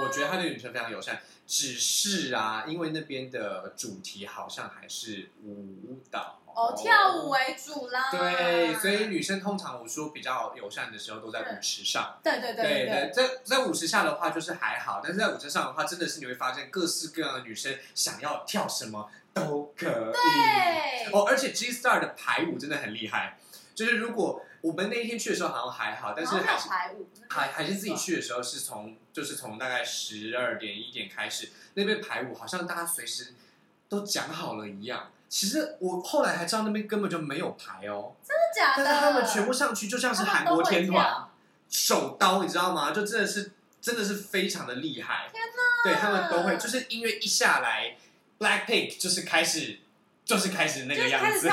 [0.02, 8.10] 我觉得他对女生非常友善，只是啊，因为那边的主题好像还是舞蹈哦，跳舞为主啦。
[8.10, 12.18] 对，所以女生通常我说比较友善的时候都在舞池上。
[12.22, 20.12] 对对对对对，在在舞池下的话就是还好，但是在舞池上的话，真的是你会发现各式各样的女生想要跳什么都可以。
[20.12, 23.38] 对哦，而且 G Star 的排舞真的很厉害，
[23.74, 26.96] 就是如果我们那一天去的时候好像还好，但是还还
[27.28, 33.34] 还还是自己去的时候是从就是从大概十二点一点开始，那边排舞好像大家随时
[33.90, 35.10] 都讲好了一样。
[35.28, 38.82] 其实我后来还知道那边根本就没有排哦，真的假的？
[38.82, 41.28] 但是他们全部上去就像是韩国天团，
[41.68, 42.90] 手刀你知道吗？
[42.90, 43.52] 就真的是
[43.82, 45.28] 真的是非常的厉害。
[45.30, 45.90] 天哪！
[45.90, 47.98] 对他们都会，就是音乐一下来
[48.38, 49.80] ，Blackpink 就是开始
[50.24, 51.50] 就是开始那就是个样子。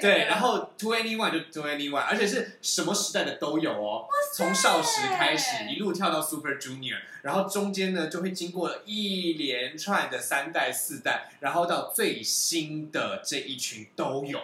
[0.00, 14.40] 对，然后 Two Anyone 就 Two Anyone，而且是什么时代的都有哦，从少时开始一路跳到 Super Junior，然后中间呢就会经过一连串的三代四代，然后到最新的这一群都有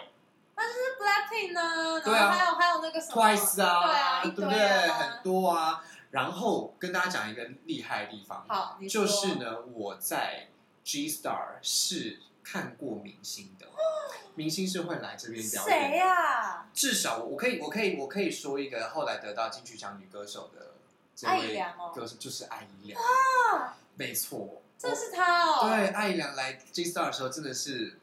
[0.55, 4.67] 那就是 Blackpink 呢，对啊还有还有那个什么 Twice 啊，对啊，一对不堆对？
[4.67, 5.83] 啊很多啊。
[6.11, 10.47] 然后跟大家讲一个厉害的地方，好，就是呢，我在
[10.83, 13.67] G Star 是看过明星的，
[14.35, 16.67] 明星是会来这边表演谁呀？
[16.73, 20.71] 至少我可以，我可以，我可以说一个后来得到金曲奖女歌手的
[21.15, 21.61] 这位
[21.93, 23.01] 歌手，就是艾怡良。
[23.01, 27.99] 啊，没错，这是他哦，对，艾怡良来 G Star 的时候，真的是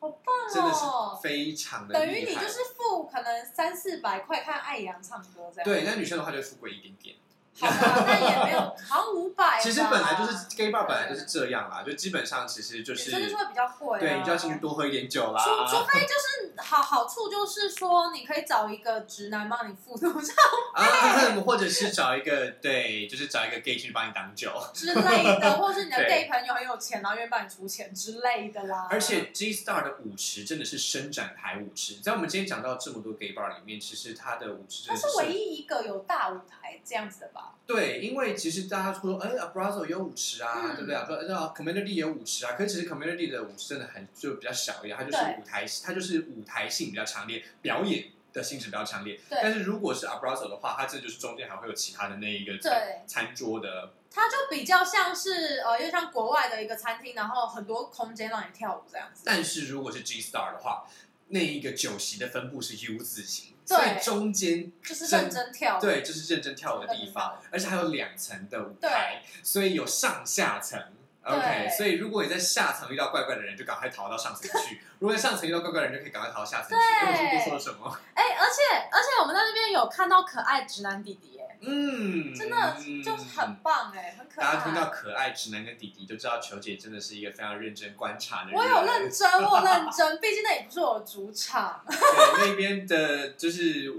[0.00, 1.28] 好棒真的哦是。
[1.28, 2.24] 非常的等于。
[2.24, 7.16] 你就是付可能三四百块看艾阳唱歌这样，对，那女生的话就富贵一点点。
[7.58, 9.60] 好吧，那也没有，好像五百。
[9.60, 15.42] 其实本来就是 gay bar 本来就是这样啦，就基本上其实就是女生就是会比较贵啊，对，你就要进去多喝一点酒啦。
[15.42, 20.32] 除除非就是好好处就是说，你可以找一个直男帮你付多少
[20.74, 24.52] 啊，或者是找一个对，就是找一个 gay 去帮你挡酒。
[24.74, 28.86] 之类的， 或是你的 gay 朋友很有钱，然后愿意帮你出钱之类的啦。
[28.90, 37.54] 而且 G Star 的舞池真的是伸展台舞池，在我们今天讲到这么多 gay bar 里面，其实它的舞池真的它是唯一一个有大舞台这样子的吧？
[37.66, 41.28] 对，因为其实大家说，哎 a b r a z o 有舞池啊，嗯对不对？
[41.28, 49.18] 那 Community 有舞池啊，可是其实 Community 的舞池真的很就比较小一点，它就是舞台，它就是舞台性比较强烈，表演的性质比较强烈。
[49.28, 59.22] 对但是如果是 a b r a z o 的话，它这就是中间还会有其他的那一个对餐桌的，它就比较像是呃，因为像国外的一个餐厅，然后很多空间让你跳舞这样子。
[59.24, 60.86] 但是如果是 G Star 的话，
[61.28, 63.76] 那一个酒席的分布是 U 字形，对。
[63.76, 70.80] 所以中间就是认真跳，对，就是认真跳舞的地方，而且还有两层的舞台，所以有上下层。
[71.22, 76.76] OK，所以如果你在下层遇到怪怪的人，就赶快逃到上层去； 如果在上层遇到怪怪的人，就可以赶快逃到下层去。
[76.76, 76.78] 对。
[76.78, 77.98] 哎，我是多说了什么？
[78.14, 78.62] 哎、而且
[78.92, 84.44] 而且我们在那边有看到可爱直男弟弟，哎，嗯，真的就是很棒，哎，很可爱。
[84.44, 88.58] 大家听到可爱直男跟弟弟，就知道球姐真的是一个非常认真观察的人。
[88.58, 91.82] 我有认真，我有认真，毕竟那也不是我的主场。
[91.88, 93.92] 对那边的，就是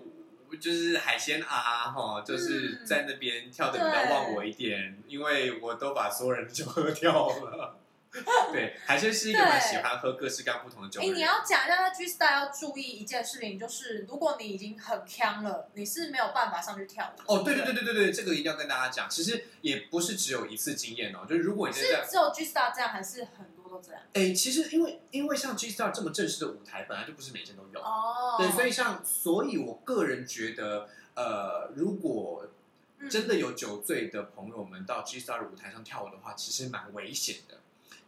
[0.60, 7.80] 就是海鲜啊，哈，就是嗯在那边跳的比较忘我一点，因为我都把所有人的酒喝掉了。
[8.52, 11.08] 对，还是是一个蛮喜欢喝各式各样不同的酒哎。
[11.08, 17.24] 你要讲一下，在 G Star 要注意一件事情，就是如果你已经很呛了，你是没有办法上去跳舞的。
[17.28, 19.10] 哦，对对对对对对，这个一定要跟大家讲。
[19.10, 24.02] 其实也不是只有一次经验哦，就是如果你是只有 G Star 这样，还是很多都这样？
[24.14, 27.80] 哎，其实因为因为像 G Star 这么正式的舞台，本来就不是每天都有。
[27.82, 32.48] 哦，对，所以像，所以我个人觉得，呃，如果
[33.00, 37.60] 嗯真的有酒醉的朋友们到 G Star 的舞台上跳舞的话，其实蛮危险的。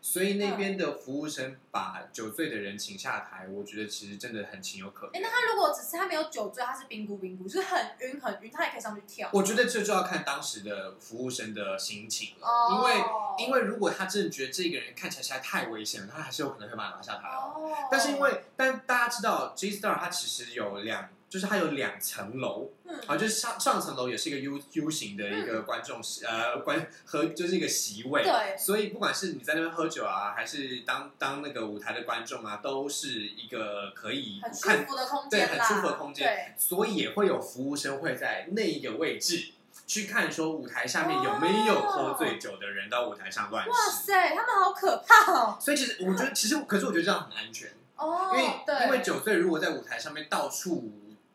[0.02, 5.22] 所以那边的服务生把酒醉的人请下台，我觉得其实真的很情有可哎、原。
[5.24, 9.30] 那他如果只是他没有酒醉，他是冰咕冰咕，就是很晕很晕，他也可以上去跳。
[9.34, 17.54] 我觉得这就要看当时的服务生的心情了，哦，因为因为如果他真的觉得这个人看起来实在太危险了，他还是有可能会把他拿下台哦。
[17.56, 28.24] 哦，但是因为，但大家知道 G Star 他其实有两，就是它有两层楼，嗯啊，就是上上层楼也是一个 U U 型的一个观众席，呃，观和就是一个席位。
[28.24, 39.54] 对所以不管是你在那边喝酒啊，还是当当那个舞台的观众啊，都是一个可以很舒服的空间对，很舒服的空间对，所以也会有服务生会在那一个位置
[39.86, 43.76] 去看说舞台下面有没有喝醉酒的人到舞台上乱哇。
[43.92, 45.58] 塞，他们好可怕哦！
[45.60, 50.92] 所以其实我觉得，其实可是我觉得这样很安全，哦，因为，因为酒醉如果在舞台上面到处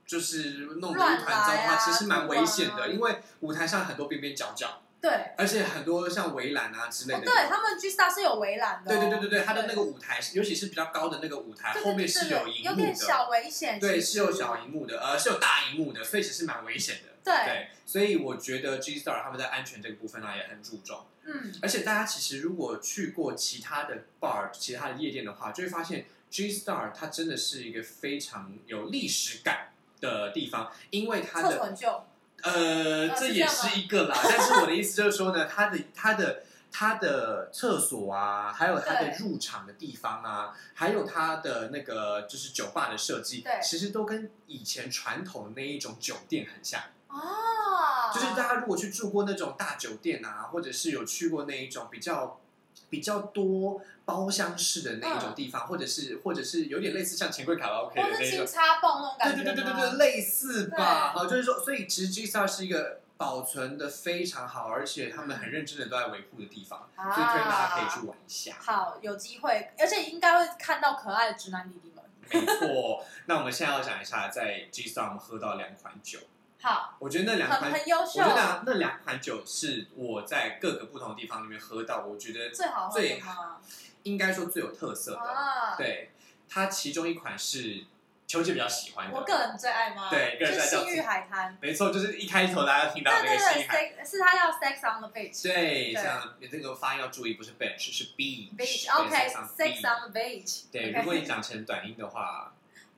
[0.06, 7.24] 就是弄得一乱团糟的话，啊其实蛮危险的，因为舞台上很多边边角角，对，而且很多像围栏啊之类哦，的。
[7.24, 17.14] 对他们 G Star 是有围栏的哦，对对对对对，它的那个舞台，尤其是比较高的那个舞台，对对后面是对对荧幕的，有点小危险，对，是有小荧幕的，呃，是有大荧幕的，所以其实蛮危险的。
[17.24, 21.06] 对，对，所以我觉得 G Star 他们在安全这个部分呢也很注重。
[21.24, 29.72] 嗯，而且大家其实如果去过其他的 bar、其他的夜店的话，就会发现 G Star 它真的是一个非常有历史感
[30.10, 31.74] 的地方，因为它的，
[32.42, 34.16] 呃，呃这也是一个啦。
[34.22, 46.80] 但是我的意思就是说呢，它的它的它的厕所啊，还有它的入场的地方啊，还有它的那个就是酒吧的设计对，其实都跟以前传统的那一种酒店很像。
[47.08, 52.40] 哦，就是大家如果去住过那种大酒店啊，或者是有去过那一种比较
[52.90, 61.12] 比较多包厢式的那一种地方，或者是或者是有点类似像钱柜卡拉 OK 的那一种，叉泵那种感觉吗，对对对对对，类似吧。
[61.14, 68.56] 好，就是说，所以其实 G Star 是一个保存的非常好，而且他们很认真的都在维护的地方，啊所以推荐大家可以去玩一下。
[68.60, 72.04] 好，有机会，而且应该会看到可爱的直男弟弟们。
[72.30, 76.18] 没错，那我们现在要讲一下，在 G Star 我们喝到两款酒，
[76.64, 83.58] 好，我觉得那两很款很优秀我觉，得那那两款酒是我在各个不同的地方里面喝到，我觉得最好喝的吗？
[84.04, 85.18] 应该说最有特色的。
[85.20, 86.12] 啊，对，
[86.48, 87.84] 它其中一款是
[88.26, 90.08] 球姐比较喜欢的，我个人最爱吗？
[90.08, 91.58] 对个人最爱叫是性欲海滩。
[91.60, 95.42] 没错，就是一开头大家听到那对对对个新海，，sex 是它叫 Sex on the Beach。
[95.42, 98.56] 对，对这样这个发音要注意，不是 bench 是 beach。
[98.56, 100.62] Beach，OK，Sex Sex on the Beach。
[100.72, 102.53] 对如果你讲成短音的话，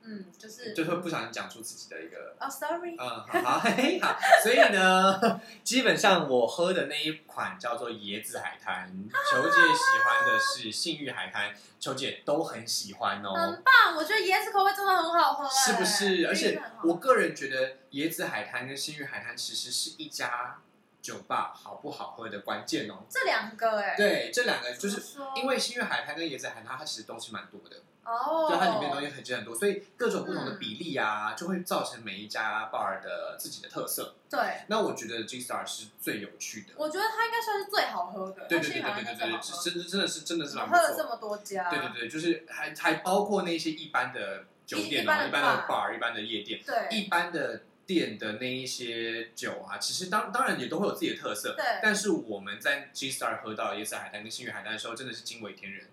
[0.07, 2.36] 嗯，就是就会不小心讲出自己的一个。
[2.38, 8.88] 哦，sorry，嗯，好好嘿嘿好，所以呢，基本上我喝的那一款叫做椰子海滩，
[9.30, 13.34] 球姐喜欢的是信誉海滩，球姐都很喜欢哦。
[13.34, 16.28] 很棒，我觉得椰子口味真的很好喝，哎是不是？
[16.28, 20.59] 而且我个人觉得椰子海滩跟信誉海滩其实是一家
[21.02, 23.04] 酒吧好不好喝的关键哦。
[23.09, 25.00] 这两个哎，对，这两个就是
[25.36, 27.76] 因为新域海滩跟椰子海滩，它其实东西蛮多的，
[28.07, 34.14] 哦，就它里面东西很真很多，所以各种不同的比例啊，就会造成每一家 bar 的自己的特色。
[34.30, 34.38] 对，
[34.68, 36.74] 那我觉得 G Star 是最有趣的。
[36.76, 40.57] 我觉得它应该算是最好喝的，对对对对对对对，最好喝真真真的是真的是。
[40.59, 46.61] 喝了这么多家，对对对，就是还还包括那些一般的酒店啊，一一般的 bar、一般的夜店。
[46.64, 55.87] 对一般的店的那一些酒啊，其实当当然也都会有自己的特色，对但是我们在 G Star 喝到椰子海滩跟星月海滩的时候，真的是惊为天人，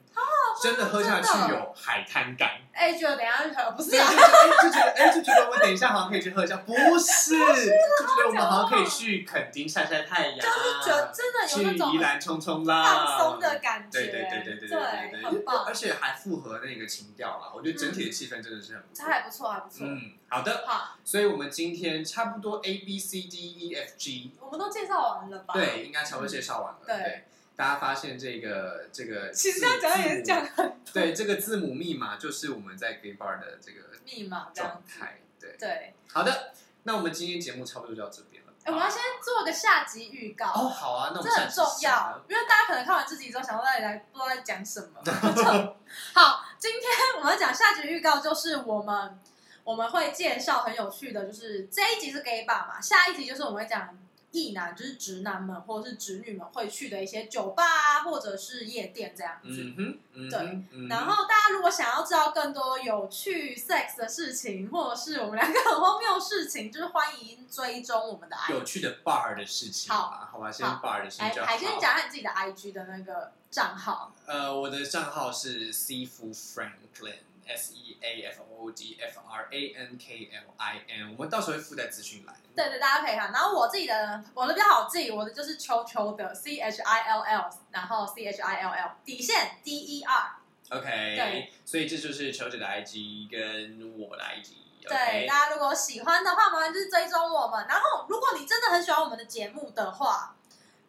[0.62, 2.62] 真的喝下去有海滩感。
[2.74, 17.52] 哎，觉得等一下不是就觉得哎就觉得我等一下好像可以去喝一下，不是 就觉得我们好像可以去垦丁晒晒太阳，就是觉得真的有那种怡然葱葱啦、放松的感觉，对对对对对对，很棒，而且还符合那个情调了。
[17.56, 19.86] 我觉得整体的气氛真的是很不错，还不错还不错。
[19.86, 21.83] 嗯，好的，好，所以我们今天。
[22.06, 26.80] 差不多 A B C D E F G，我们都介绍完了吧？，对，应该差不多介绍完了。
[26.86, 27.24] 对对，
[27.56, 34.82] 大家发现这个这个，其实这样讲也是讲很对，这个字母密码就是我们在 Gay Bar 的这个密码状。
[34.88, 35.20] 态。
[35.40, 36.54] 对，对，好的，
[36.84, 38.54] 那我们今天节目差不多就到这边了。
[38.64, 40.46] 哎，我们要先做个下集预告。
[40.46, 45.02] 哦，好啊，那我这们很重要，因为大家可能看完这集之后，想到那里来不知道在讲什么。
[46.16, 46.82] 好，今天
[47.18, 49.20] 我们要讲下集预告，就是我们
[49.64, 53.98] 我们会介绍很有趣的，就是这一集是 gay bar 嘛，下一集就是我们会讲
[54.32, 59.50] 异男，就是直男们或者是直女们会去的一些酒吧啊，或者是夜店这样子。
[59.50, 60.40] 嗯哼，嗯哼对
[60.72, 68.52] 嗯然后大家如果想要知道更多有趣 sex 的事情，或者是我们两个很荒谬的事情，就是欢迎追踪我们的 IG。
[68.52, 71.46] 有趣的 bar 的事情好吧，好吧，先好 bar 的事情就好。
[71.46, 74.14] 海海先讲下你自己的 IG 的那个账号。
[74.26, 77.20] 呃，我的账号是 Seafood Franklin。
[77.48, 82.36] S E A F O D F R A N K L I N，我们到时候会附在资讯栏。
[82.56, 83.32] 对对，大家可以看。
[83.32, 90.36] 然后我自己的，我的比较好记，我的就是秋秋的 C H I L L，然后 C H I L L 底线 D E R。
[90.70, 94.54] OK，对，所以这就是球姐的 IG 跟我的 IG。
[94.88, 97.66] 对，大家如果喜欢的话，麻烦就是追踪我们。
[97.68, 100.36] 然后，如果你真的很喜欢我们的节目的话，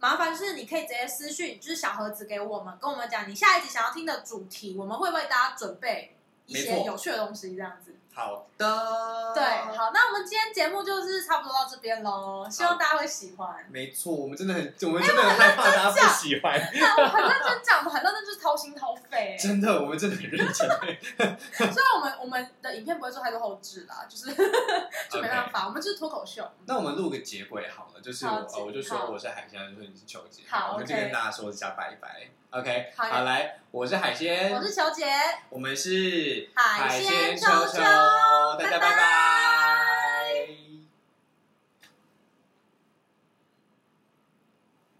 [0.00, 7.92] 麻烦就是你可以直接私讯，就是小盒子给我们，跟我们讲你下一集想要听的主题，我们会为大家准备一些有趣的东西，这样子。
[8.12, 9.32] 好的。
[9.34, 9.42] 对，
[9.76, 13.66] 好，那我们今天节目就是差不多到这边喽，希望大家会喜欢。
[13.68, 16.60] 没错，我们真的很，我们真的很害怕大家不喜欢。
[16.74, 19.36] 那我很认真讲，我很认真，就是掏心掏肺。
[19.36, 20.54] 真的，我们真的很认真。
[20.54, 24.32] 虽然我们我们的影片不会做太多后置啦，就是
[25.10, 26.48] 就没办法，我们就是脱口秀。
[26.66, 32.28] 那我们录个结尾好了，就是我呃我就说我是海鲜，就是你是球姐，好我们就跟大家说一下拜拜。
[32.54, 35.04] OK，好好，来，我是海鲜，我是球姐，
[35.48, 37.46] 我们是海鲜鲜秋。
[37.46, 37.80] 秋秋。
[37.80, 38.96] 大家拜拜。
[38.96, 40.46] 拜。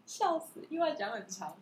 [0.04, 1.56] 笑死，意外讲很长。